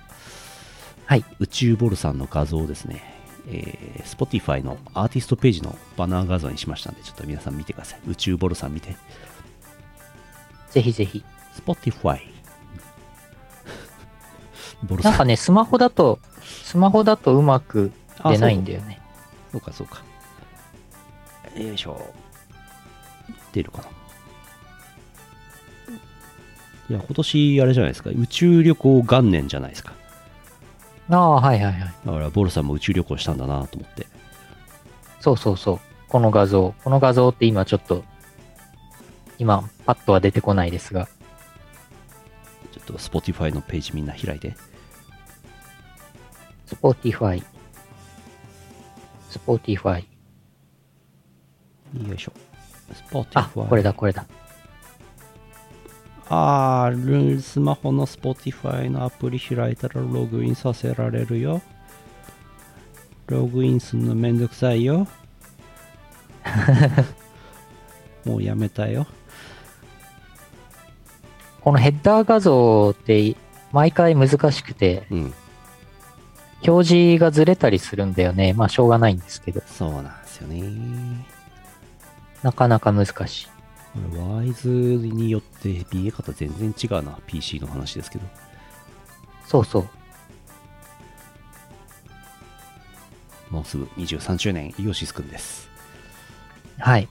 [1.07, 1.25] はい。
[1.39, 3.03] 宇宙ボルさんの画像をですね、
[3.49, 8.01] えー、Spotify のアーティストページのバナー画像にしましたんで、ちょっと皆さん見てください。
[8.09, 8.97] 宇宙ボルさん見て。
[10.71, 11.25] ぜひぜひ。
[11.55, 12.21] Spotify。
[14.85, 15.13] ボルさん。
[15.13, 17.93] なんかね、スマホだと、スマホだとうまく
[18.25, 19.01] 出ないんだよね。
[19.51, 20.03] そうか、そうか。
[21.57, 22.15] よいしょ。
[23.53, 23.85] 出るかな。
[26.91, 28.11] いや、今年、あれじゃないですか。
[28.11, 29.93] 宇宙旅行元年じゃないですか。
[31.11, 31.95] ああ、はいはいはい。
[32.05, 34.07] だから、ボルさんも宇宙旅行したんだなと思って。
[35.21, 35.81] そうそうそう。
[36.09, 36.75] この画像。
[36.83, 38.05] この画像って今ちょっと、
[39.39, 41.09] 今、パッとは出てこないですが。
[42.73, 44.55] ちょっと、Spotify のページみんな開いて。
[46.67, 47.43] Spotify。
[49.31, 50.05] Spotify。
[52.07, 52.33] よいしょ。
[52.95, 53.27] Spotify。
[53.35, 54.27] あ、これだ、これだ。
[56.29, 61.61] あー、スマホの Spotify のアプリ開いたらログインさせられるよ。
[63.27, 65.07] ログインするのめんどくさいよ。
[68.25, 69.07] もうやめたよ。
[71.61, 73.37] このヘッダー画像って、
[73.73, 75.35] 毎回難しくて、うん。
[76.67, 78.53] 表示がずれたりするんだよね。
[78.53, 81.32] まあ、しょうがないんですけど、そうなんですよね。
[82.43, 83.47] なかなか難しい。
[83.47, 87.19] これ、ワイズによって見え方全然違うな。
[87.27, 88.25] PC の話ですけど。
[89.47, 89.89] そうそう。
[93.51, 95.69] もうすぐ23周年、イオシスくんです。
[96.79, 97.09] はい。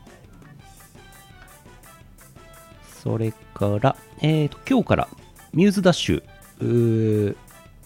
[3.03, 5.07] それから、えーと、今日から、
[5.53, 7.35] ミューズダッシュ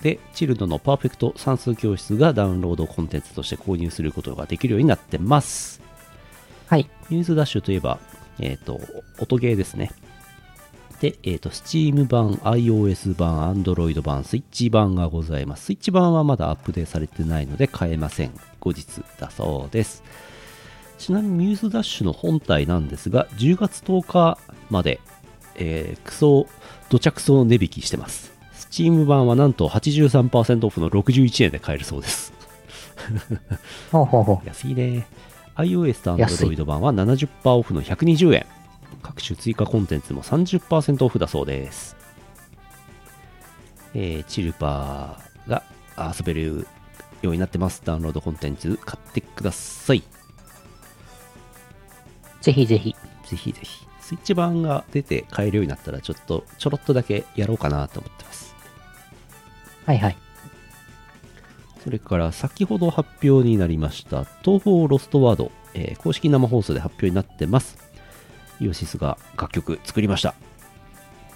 [0.01, 5.84] で、チルドのパーフェクト算数教室がダウンロードコンテンツとして購入することができるようになってます。
[6.75, 6.89] はい。
[7.09, 7.99] ミューズダッシュといえば、
[8.37, 8.81] えっ、と、
[9.17, 9.93] 音ゲーですね。
[10.99, 15.67] で、えっ、と、Steam 版、iOS 版、Android 版、スイッチ版がございます。
[15.67, 18.31] スイッチ版はまだアップデートされてないので買えません。
[18.59, 18.85] 後日
[19.21, 20.03] だそうです。
[20.97, 24.37] ちなみにミューズダッシュの本体なんですが、10月10日
[24.69, 24.99] まで、
[25.55, 26.45] えー、クソ、
[26.89, 28.33] 土着ソ値引きしてます。
[28.69, 32.33] Steam 版はなんと83%オフの61円で買えるそうです。
[33.93, 34.45] ほうほうほう。
[34.47, 35.07] 安いね。
[35.55, 38.45] iOS と Android 版は70%オフの120円。
[39.01, 41.95] 各種追加コンテンツも30%オフだそうです。
[43.93, 45.63] えーチルパーが
[45.97, 46.67] 遊べる
[47.21, 47.81] ようになってます。
[47.85, 50.03] ダウンロードコンテンツ買ってください。
[52.41, 52.95] ぜひぜひ。
[53.25, 53.87] ぜひぜひ。
[54.01, 58.55] スイッチ版が出て買えるようになったら、ちょっとちょろっとだけやろうかなと思ってます。
[59.85, 60.17] はいはい。
[61.85, 67.77] それから先ほど発表になりました東方ロストワード、えー公式生放送で発表になってます。
[68.59, 70.33] イオシスが楽曲作りました。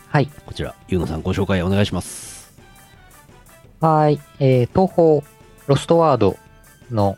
[0.07, 0.27] はい。
[0.47, 2.51] こちら、ゆうのさんご紹介お願いします。
[3.79, 4.19] はい。
[4.39, 5.23] えー、東方
[5.67, 6.35] ロストワード
[6.89, 7.15] の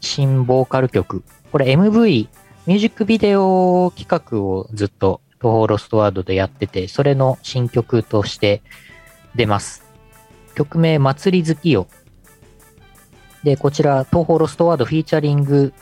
[0.00, 1.24] 新ボーカル曲。
[1.50, 2.28] これ MV、
[2.66, 8.62] ミュージックビデオ企画をずっと東方ロストワードでやってて、それの新曲として
[9.34, 9.82] 出ます。
[10.54, 11.88] 曲名、祭り好きよ。
[13.42, 15.72] で、こちら、東方ロストワードフィーチャリング、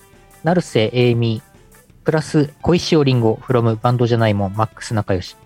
[0.45, 1.43] 成瀬瑛美、
[2.05, 5.37] プラス、恋汐りんご、from バンドじゃないもん、マックス仲良し、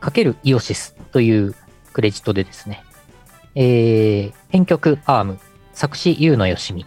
[0.00, 1.54] かける IOSYS という
[1.92, 2.82] クレジットでですね、
[3.54, 5.38] えー、編曲 ARM、
[5.74, 6.86] 作詞夕野ヨシミ、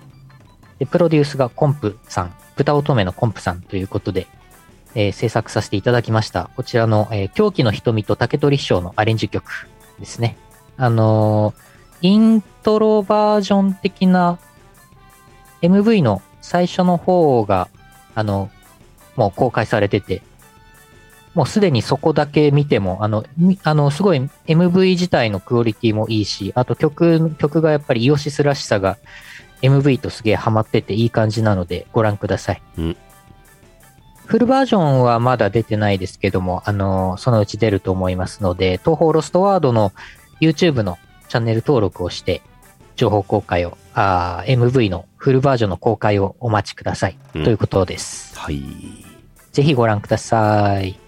[0.80, 4.28] で、プロデュースがコンプさん、豚乙女のコンプさんということで、
[4.95, 6.50] えー制作させていただきました。
[6.56, 9.68] こちらの、えー狂気の瞳と竹取飛翔のアレンジ曲
[10.00, 10.38] ですね。
[10.78, 11.68] あのー
[12.02, 14.39] イントロバージョン的な
[15.62, 17.68] MV の最初の方が、
[18.16, 18.50] あの、
[19.16, 20.22] もう公開されてて、
[21.36, 28.97] もうすでにそこだけ見ても、あの、みあの、すごい MV 自体のクオリティもいいし、あと曲、曲がやっぱりイオシスらしさが
[29.62, 32.62] MV とすげえハマってていい感じなのでご覧ください。
[32.78, 32.97] うん
[34.26, 39.91] フルバージョンはまだ出てないですけども、あの、そのうち出ると思いますので、東方ロストワードの
[40.39, 42.41] YouTube のチャンネル登録をして、
[42.95, 47.17] 情報公開を、あー MV のフルバージョンの公開をお待ちください。
[47.36, 48.38] うんということです。
[48.38, 48.61] はい。
[49.51, 50.99] ぜひご覧ください。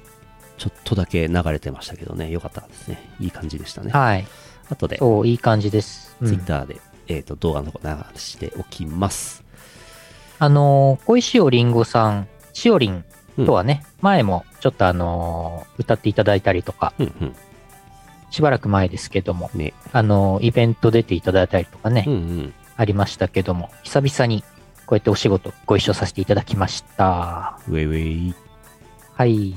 [0.58, 3.10] ちょっとだけ流れてましたけどね、よかったですね。
[3.20, 3.92] いい感じでしたね。
[3.92, 4.28] はい。
[4.70, 6.16] 後で、そう、いい感じです。
[6.22, 9.44] うんツイッターで、えっ、と、動画のとこ流しておきます。
[10.38, 13.04] あのー、小石尾りんごさん、しおりん
[13.46, 17.36] とはね、前もちょっとあのー歌っていただいたりとか、うんうん。
[18.32, 19.74] しばらく前ですけども、ね。
[19.92, 22.54] あのーイベント出ていただいたりとかね、うんうん。
[22.78, 24.44] ありましたけども、久々に
[24.86, 27.60] こうやってお仕事ご一緒させていただきました。
[27.68, 28.36] ウェイウェイ。
[29.14, 29.54] はい。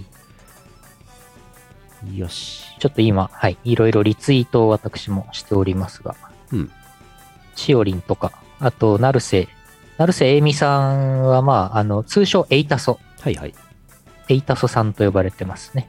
[2.13, 2.65] よし。
[2.81, 6.17] ちょっと今、はい、いろいろリツイートを私もしておりますが、
[6.53, 6.71] うん。
[7.55, 9.49] しおりんとか、あと、成瀬、
[9.97, 13.55] 成瀬えみさんは、まあ、あの、通称エイタソ、はいはい。
[14.29, 15.89] エイタソさんと呼ばれてますね。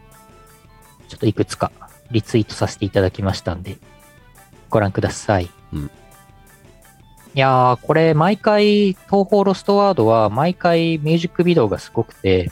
[1.07, 1.71] ちょっといくつか
[2.11, 3.77] リツイートさせていただきましたんで、
[4.69, 5.49] ご覧ください。
[5.73, 5.91] うん
[7.33, 12.49] いやー、これ、毎回、東方ロストワードは、毎回ミュージックビデオがすごくて、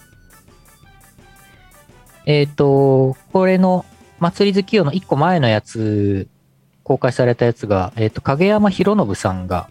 [2.25, 3.85] えっ、と、これの、
[4.19, 6.27] 祭り月夜の一個前のやつ、
[6.83, 9.69] 公開されたやつが、えっ、と、影山博信さんが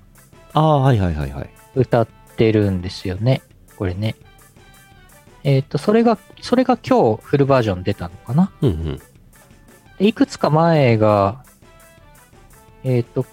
[0.55, 1.51] ああ、はいはいはいはい。
[1.75, 3.43] 歌ってるんですよね。
[3.77, 4.17] これね。
[5.45, 8.51] えっ、と、それが、それが今日フルバージョン出たのかな？
[8.63, 9.03] うんうん。
[9.99, 11.45] でいくつか前が、
[12.85, 13.25] えっ、と、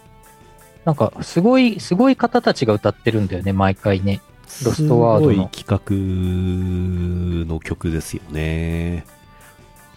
[0.85, 4.21] なんか、すごい、すごい方たちが歌ってるんだよね、毎回ね。
[4.65, 9.05] ロストワードのすごい企画の曲ですよね。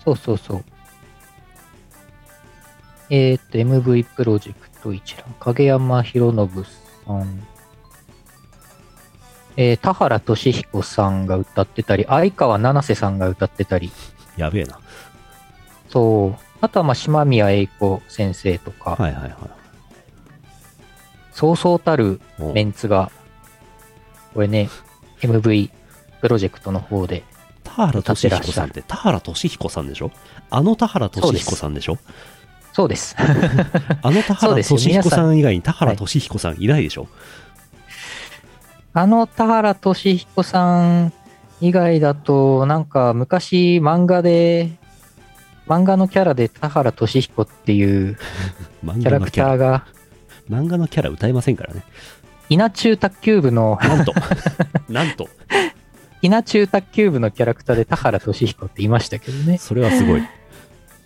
[0.04, 0.64] そうそうそう。
[3.10, 5.34] えっ、と、MV プロジェクト一覧。
[5.40, 6.64] 影山博信
[7.06, 7.46] さん。
[9.56, 13.90] えー田原俊彦さんが歌ってたり、相川七瀬さんが歌ってたり、
[14.36, 14.80] やべえな。
[15.90, 16.51] そう。
[16.62, 19.32] あとは、まあ、島宮英子先生とか、はいはいはい。
[21.32, 23.10] そうそうたるおメンツが、
[24.32, 24.70] これね、
[25.20, 25.70] MV
[26.20, 27.24] プロジェクトの方で、
[27.64, 30.10] 田原俊彦さんって田原俊彦さんでしょ？
[30.50, 31.98] あの田原俊彦さんでしょ？
[32.72, 33.16] そうです。
[33.18, 37.08] あの田原俊彦さん以外に田原俊彦さんいないでしょ、
[38.92, 41.12] あの田原俊彦さん
[41.60, 44.70] 以外だと、なんか昔漫画で、
[45.72, 48.18] 漫画のキャラで田原俊彦っていう
[48.84, 49.32] 漫キャラク。
[49.32, 49.86] ターが、
[50.50, 51.82] 漫画のキャラ歌えませんからね。
[52.50, 54.12] 稲中卓球部の、なんと。
[54.92, 55.30] なんと。
[56.20, 59.56] 稲中卓球部のキャラクターで田原俊彦って言いましたけどね。
[59.56, 60.20] それはすごい。
[60.20, 60.26] う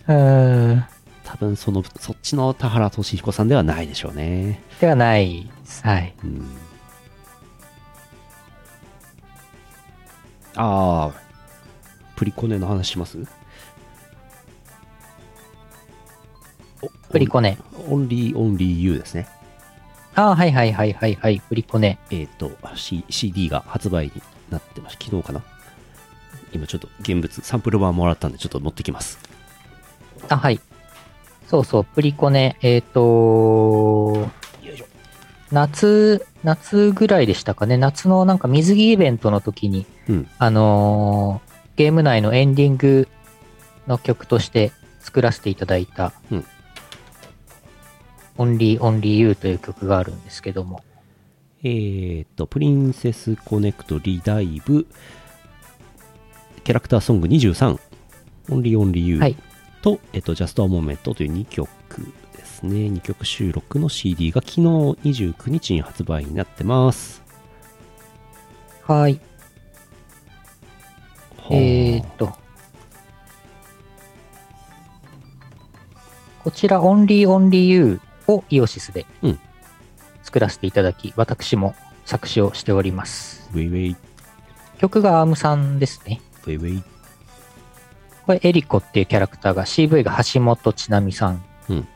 [0.07, 0.85] ーん。
[1.23, 4.61] 多分その、そっちの田原俊彦さんではないでしょうね。
[4.81, 5.49] ではない。
[5.81, 6.13] はい。
[6.23, 6.45] うん。
[10.55, 11.13] ああ、
[12.17, 13.17] プリコネの話します？
[17.09, 17.57] プリコネ。
[17.89, 19.27] オンリーオンリーユーですね。
[20.15, 21.41] ああ、はいはいはいはいはい。
[21.41, 21.99] プリコネ。
[22.11, 25.05] えっ、と、C、CD が発売になってました。
[25.05, 25.41] 昨日かな
[26.53, 29.19] 今ちょっと現物、サンプル版もらったんで、ちょっと持ってきます。
[30.29, 30.59] あ、はい。
[31.47, 32.57] そうそう、プリコネ。
[32.61, 34.29] えっ、と
[34.63, 34.85] よいしょ。
[35.51, 37.77] 夏、夏ぐらいでしたかね。
[37.77, 40.29] 夏のなんか水着イベントの時に、うん。
[40.37, 41.47] あのー
[41.77, 43.07] ゲーム内のエンディング
[43.85, 46.45] の曲として作らせていただいた、うん
[48.37, 50.83] オンリーオンリーユーという曲があるんですけども、
[51.63, 54.87] えっ、と、プリンセスコネクトリダイブ、
[56.63, 57.79] キャラクターソング23、
[58.49, 59.35] Only Only You はい
[59.81, 61.69] と、えっ、と、 Just a Moment という2曲
[62.35, 62.87] ですね。
[62.87, 67.23] 2曲収録の CD が昨日29日に発売になってます。
[68.83, 69.19] はい。
[71.37, 72.33] はあえーっと、
[76.43, 79.39] こちら、 Only Only You をイオシスでうん
[80.23, 81.73] 作らせていただき、私も
[82.05, 83.49] 作詞をしております。
[83.53, 83.95] ウェイウェイ、
[84.77, 86.19] 曲がアームさんですね。
[86.45, 86.83] ウェイウェイ。
[88.25, 91.87] これ、エリコっていうキャラクターが CV が橋本千奈美さんうん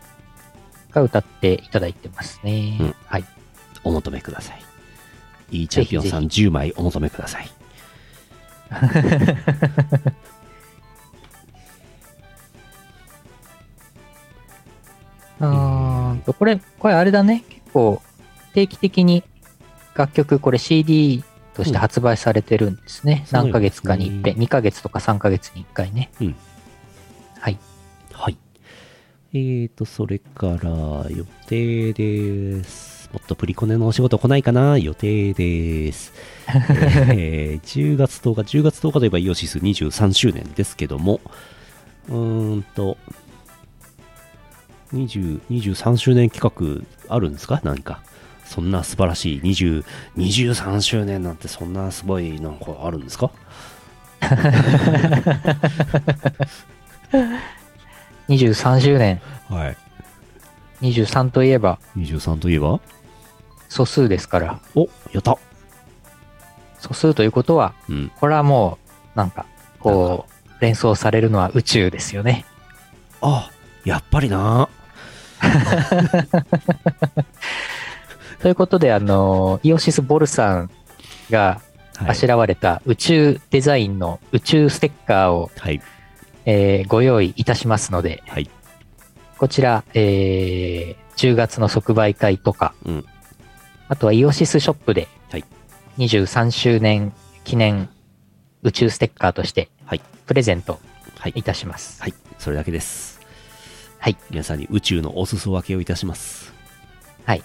[0.91, 2.77] が歌っていただいてますね。
[2.79, 3.25] うんはい。
[3.83, 4.61] お求めください。
[5.51, 7.49] いいチャンピオンさん10枚お求めください。
[16.11, 17.43] うーんと、これ、これあれだね。
[17.49, 18.01] 結構、
[18.53, 19.23] 定期的に
[19.95, 23.25] 楽曲、これ CD として発売されてるんですね。
[23.27, 26.09] うん何ヶ月かに一遍、そうなんです2ヶ月とか3ヶ月に1回ね。
[26.21, 26.35] うん
[27.39, 27.57] はい。
[28.13, 28.37] はい。
[29.33, 33.09] えーと、それから予定です。
[33.13, 34.77] もっとプリコネのお仕事来ないかな？
[34.77, 36.13] 予定です。
[36.47, 41.19] えー10月10日、10月10日といえばイオシス23周年ですけども、
[42.09, 42.97] うーんと、
[44.93, 46.41] 20 23周年企
[47.07, 47.61] 画あるんですか？
[47.63, 48.01] 何か。
[48.45, 49.85] そんな素晴らしい20
[50.17, 53.31] 23周年なんてそんなすごいなんかあるんですか
[58.27, 59.21] ？23周年。
[59.49, 59.77] はい。
[60.81, 62.79] 23といえば23といえば？
[63.69, 64.59] 素数ですから。
[64.75, 65.37] お、やった
[66.79, 68.11] 素数ということは、うん。
[68.19, 68.79] これはも
[69.15, 69.45] う、なんか、
[69.79, 72.45] こう、連想されるのは宇宙ですよね。
[73.21, 73.49] あ、
[73.85, 74.67] やっぱりな。
[78.41, 80.71] ということで、あの、イオシス・ボルさん
[81.29, 81.61] が
[81.99, 82.15] あはい。
[82.15, 85.81] しらわれた宇宙デザインの宇宙ステッカーを、はい。
[86.45, 88.49] えーご用意いたしますので、はい。
[89.37, 93.05] こちら、えー10月の即売会とか、うん
[93.89, 95.43] あとはイオシスショップではい、
[95.97, 97.11] 23周年
[97.43, 97.89] 記念
[98.63, 100.01] 宇宙ステッカーとしてはい。
[100.25, 100.79] プレゼント
[101.19, 101.43] はいい。
[101.43, 102.01] たします。
[102.01, 102.13] はい。
[102.39, 103.10] それだけです。
[104.01, 104.17] はい。
[104.31, 106.51] 皆さんに宇宙のお裾分けをいたします。
[107.23, 107.43] はい。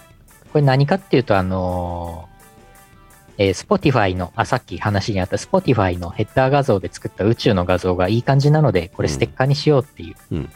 [0.51, 10.49] これ何かっていうと、あのーえー、Spotify の、あ、さっき話にあった Spotify のヘッダー画像で作った宇宙の画像がいい感じなので、これステッカーにしようっていう、うん。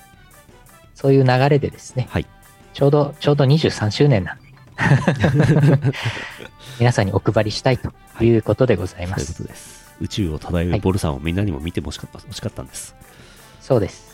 [0.96, 2.26] そういう流れでですね、はい。
[2.74, 4.44] ちょうど、ちょうど23周年なんで、
[6.80, 7.94] 皆さんにお配りしたいと
[8.24, 9.44] いうことでございまそういうこす。
[9.44, 9.94] とです。
[10.02, 12.96] 宇宙を漂はいうボルさんをみんなにも見てほしかった欲しかったんです。
[13.60, 14.11] そうです。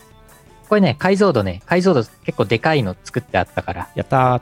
[0.69, 4.41] これね、解像度ね、解像度結構でかいの作ってあったから、やったー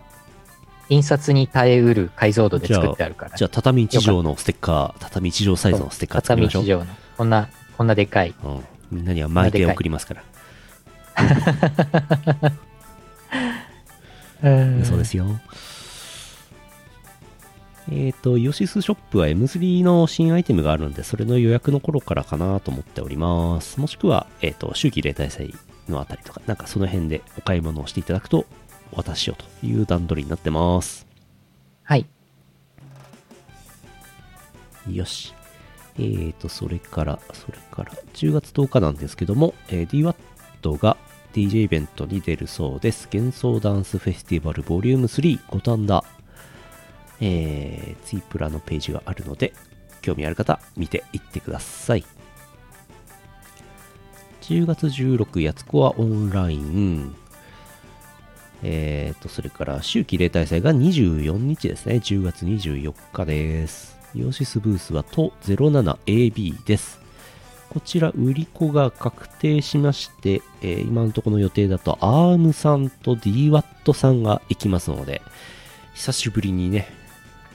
[0.90, 6.64] 印刷に耐えうる解像度で作ってあるから、じゃあ、畳1畳のステッカー、畳1畳サイズのステッカー作りましょう。
[6.64, 8.34] 畳一畳の、こんな、こんなでかい。
[8.44, 8.64] うん。
[8.92, 10.24] みんなには巻いて送りますから。
[14.84, 15.28] そうですよ。
[17.92, 23.80] えっ、と、イオシスショップは M3 の新アイテムがあるんで、それの予約の頃からかなと思っております。
[23.80, 25.54] もしくは、えっ、と、秋季例大祭
[25.90, 28.46] のあたりとか、なんかその辺でお買い物をしていただくと、
[28.92, 31.06] お渡ししようという段取りになってます。
[31.84, 32.06] はい。
[34.90, 35.34] よし。
[35.98, 40.98] えーと、それから、それから、10月10日なんですけども、えー DWAT が
[41.34, 43.08] DJ イベントに出るそうです。
[43.12, 46.04] 幻想ダンスフェスティバルボリューム3五反田。
[47.22, 49.54] えー、ツイプラのページがあるので、
[50.02, 52.06] 興味ある方、見ていってください。
[54.46, 57.16] 10月16、やつこはオンライン。
[58.62, 61.96] えーと、それから、秋季例大祭が24日ですね。
[61.96, 63.98] 10月24日です。
[64.14, 67.00] イオシスブースはと 07AB です。
[67.70, 75.24] こちら、売り子が確定しまして、えー今のところの予定だと、ARM さんと DWAT さんが行きますので、
[75.96, 76.88] 久しぶりにね、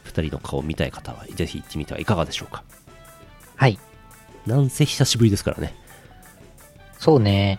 [0.07, 2.65] 2人の顔を見たい方は、ぜひ行ってみてはいかがでしょうか。
[3.55, 3.79] はい。
[4.45, 5.80] なんせ久しぶりですからね。
[7.01, 7.59] そうね。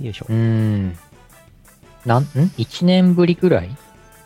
[0.00, 0.34] よいしょうー。
[0.34, 0.98] ん。
[2.04, 3.70] なん、ん ?1 年ぶりぐらい？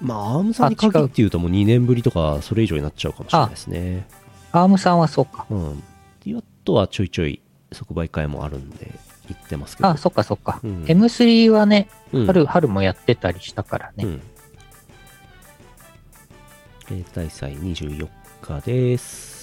[0.01, 4.09] まあ、アームさんに限って言うともう2年ぶりとか、それ以上になっちゃうかもしれないですね。
[4.53, 5.45] アームさんはそうか。
[5.51, 5.83] うん。
[6.25, 7.43] DWAT はちょいちょい
[7.73, 8.91] 即売会もあるんで、
[9.29, 9.91] 行ってますけど。
[9.91, 10.59] あ、そっかそっか。
[10.65, 14.05] うん M3 はね、うん春、春もやってたりしたからね。
[14.05, 14.23] うん。
[16.91, 18.09] 例大祭24
[18.41, 19.40] 日です。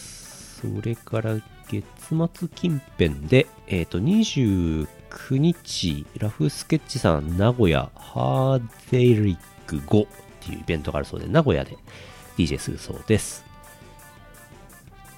[0.60, 1.40] それから
[1.70, 4.88] 月末近辺で、えっ、と、29
[5.38, 10.08] 日、ラフスケッチさん名古屋ハーゼリック5っ
[10.40, 11.78] ていうイベントがあるそうで、名古屋で
[12.38, 13.46] DJ するそうです。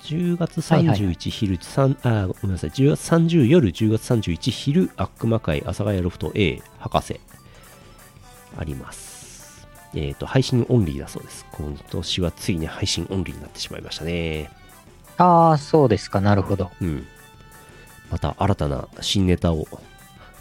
[0.03, 7.18] 10月はいはい31昼、三あ、ごめんなさい、10月30夜、10月31昼、悪魔会、阿佐ヶ谷ロフト A 博士、
[8.57, 9.68] あります。
[9.94, 11.45] えっ、と、配信オンリーだそうです。
[11.53, 14.59] 今年はついに配信オンリーになってしまいましたね。
[15.20, 16.22] ああ、そうですか。
[16.22, 16.72] なるほど。
[16.82, 17.06] うん。
[18.10, 19.68] また新たな新ネタを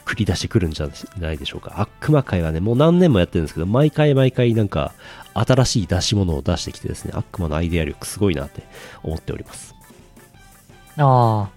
[0.07, 0.89] 繰り出してくるんじゃ
[1.19, 1.81] ないでしょうか。
[1.81, 4.95] 悪魔界はね、もう何年もやってるんですけど、毎回毎回なんか
[5.35, 8.63] 新しい出し物を出してきてですね、悪魔のアイデア力すごいなって
[9.03, 9.75] 思っております。
[10.97, 11.49] あ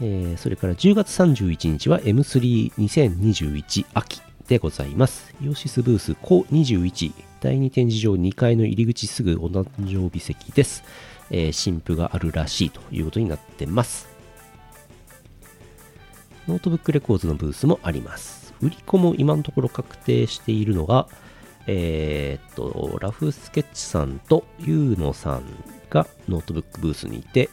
[0.00, 5.34] えーそれから10月31日は M32021 秋でございます。
[5.42, 10.84] イオシスブースコ21第2展示場2階の入り口すぐお誕生日席です。
[11.30, 14.08] えー新譜があるらしいということになってます。
[16.48, 18.54] ノートブックレコーズのブースもあります。
[18.60, 21.08] 売り子も今のところ確定しているのが、
[21.66, 25.42] えーっと、ラフスケッチさんとユーノさん
[25.90, 27.50] がノートブックブースにいて、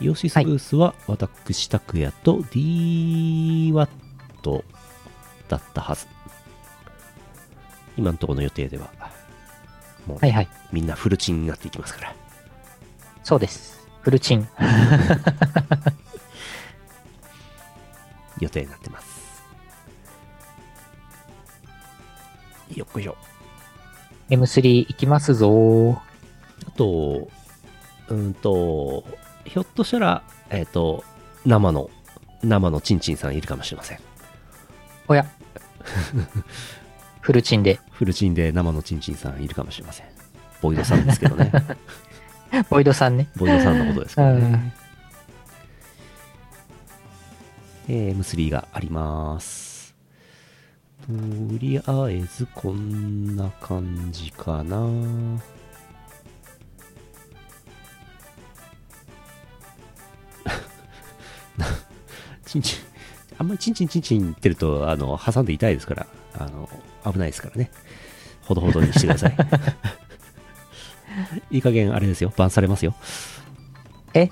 [0.00, 3.88] イオシスブースは私、拓也と DWAT
[5.48, 6.06] だったはず。
[7.96, 8.90] 今のところの予定では、
[10.06, 10.48] もうはいはい。
[10.72, 12.25] みんなフルチンになっていきますから。
[13.26, 13.84] そうです。
[14.02, 14.48] フルチン。
[18.38, 19.42] 予定になってます。
[22.72, 23.16] よっこいしょ。
[24.30, 25.98] M3 行きますぞー。
[26.68, 27.28] あと、
[28.10, 29.02] うんと、
[29.44, 31.02] ひょっとしたら、えっ、と、
[31.44, 31.90] 生の、
[32.44, 33.98] 生のチンチンさんいるかもしれません。
[35.08, 35.26] おや。
[37.22, 37.80] フルチンで。
[37.90, 40.06] フルチンで生のチンチンさんいるかもしれません。
[40.62, 41.50] ボイドさんですけどね。
[42.70, 43.28] ボイドさんね。
[43.36, 44.74] ボイドさんのことですけどうんね。
[47.88, 49.94] えー M3 があります。
[51.06, 51.12] と
[51.58, 54.88] りあえずこんな感じかな。
[62.44, 62.78] チンチン、
[63.38, 66.68] あんまりチンチンチンチン言ってると、あの、挟んで痛いですから、あの、
[67.10, 67.70] 危ないですからね。
[68.42, 69.36] ほどほどにしてください。
[71.50, 72.94] いい加減あれですよ、バンされますよ。
[74.14, 74.30] え？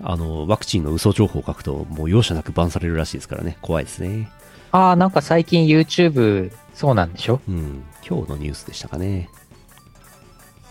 [0.00, 3.58] あの、ワクチンの嘘情報を書くと、もう容赦なくバンされるらしいですからね。
[3.62, 4.30] 怖いですね。
[4.70, 7.40] ああ、なんか最近 YouTube、そうなんでしょ？
[7.48, 7.82] うん。
[8.08, 9.28] 今日のニュースでしたかね。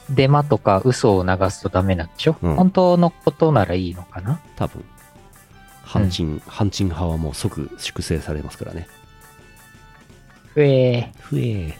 [0.09, 4.39] デマとか嘘を流すとダメなんでしょ、うん本当のことならいいのかな？
[4.55, 4.85] 多分。
[5.83, 8.87] ハンチン、ハンチン派はもう即粛清されますからね。
[10.53, 11.73] ふえふえー。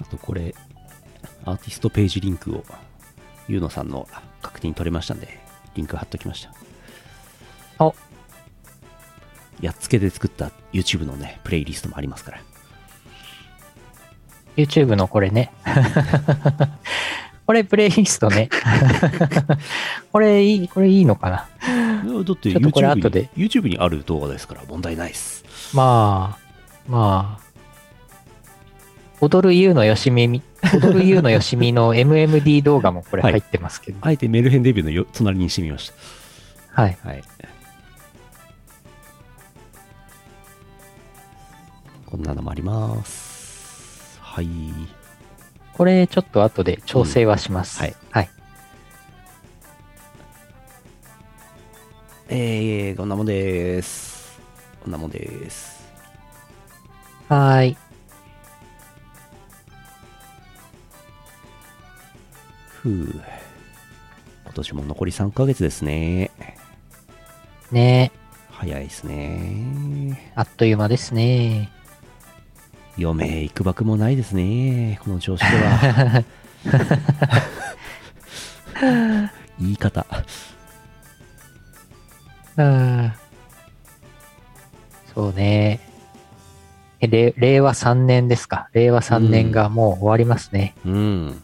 [0.00, 0.54] あとこれ、
[1.44, 2.64] アーティストページリンクを、
[3.48, 4.08] ゆうのさんの
[4.42, 5.40] 確認取れましたんで、
[5.74, 6.52] リンク貼っときました。
[7.84, 7.94] お
[9.60, 12.40] やっつけで作った YouTube のね、プレイリストもありますから。
[14.56, 15.52] YouTube のこれね。
[17.46, 18.50] これプレイリストね。
[20.12, 21.48] これいい、これいいのかな
[22.24, 25.44] だってちょっとこれ YouTube に後で YouTube にある動画ですから問題ないです。
[25.74, 27.47] まあ、まあ。
[29.20, 30.42] 踊る優のよしみみ、
[30.74, 33.98] 踊る優のよしみの MMD 動画もこれはい入ってますけど。
[34.00, 35.92] あえてメルヘンデビューのよ隣にしてみまし
[36.72, 36.96] はい。
[37.02, 37.08] た。
[37.08, 37.24] はい。
[42.06, 44.18] こんなのもあります。
[44.22, 44.48] はい。
[45.72, 47.80] これちょっと後で調整はします。
[47.80, 47.96] うんはい。
[48.10, 48.30] はい。
[52.30, 54.38] えー、こんなもんです。
[54.82, 55.82] こんなもんです。
[57.28, 57.87] はーい。
[62.88, 63.22] ふう。
[64.44, 66.30] 今年も残り3ヶ月ですね。
[67.70, 68.10] ね
[68.50, 70.32] 早いですね。
[70.34, 71.70] あっという間ですね。
[72.98, 74.98] 余命いくばくもないですね。
[75.04, 76.24] この調子では。
[79.60, 80.06] 言い方。
[82.56, 83.12] うん。
[85.14, 85.80] そうね。
[87.00, 88.68] えれ令和3年ですか。
[88.72, 90.74] 令和3年がもう終わりますね。
[90.84, 91.42] うん。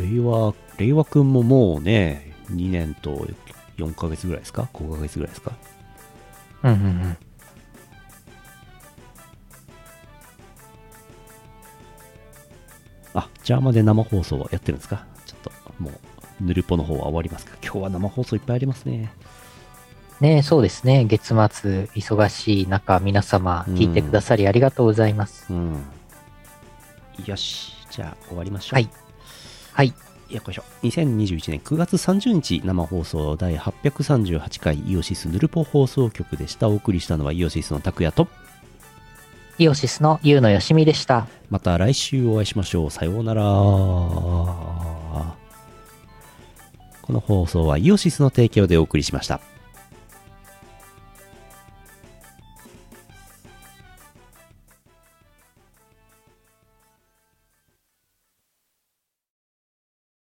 [0.00, 3.26] 令和、令和くんももうね、2年と
[3.76, 5.52] 4ヶ月ぐらいですか ?5 ヶ月ぐらいですか？
[6.62, 7.16] うんうんうん。
[13.14, 15.04] あ、ジャーマで生放送はやってるんですか？
[15.26, 15.52] ちょっと、
[15.82, 17.56] もう、ぬるぽの方は終わりますか？
[17.62, 19.12] 今日は生放送いっぱいありますね。
[20.20, 21.06] ねえそうですね。
[21.06, 21.34] 月末、
[21.94, 25.46] 忙しい中、皆様、聞いてくださりありがとうございます。
[25.50, 25.82] うん。
[27.24, 28.74] よし、じゃあ終わりましょう。
[28.76, 28.88] はい。
[29.80, 29.94] はい。
[30.28, 30.62] よいしょ。
[30.82, 36.68] 2021年9月30日生放送第838回イオシスヌルポ放送局でした。
[36.68, 38.28] お送りしたのはイオシスの拓也と、
[39.56, 41.28] イオシスのゆうのよしみでした。
[41.48, 42.90] また来週お会いしましょう。
[42.90, 43.42] さようなら。
[43.42, 45.36] こ
[47.08, 49.40] の放送はイオシスの提供でお送りしました。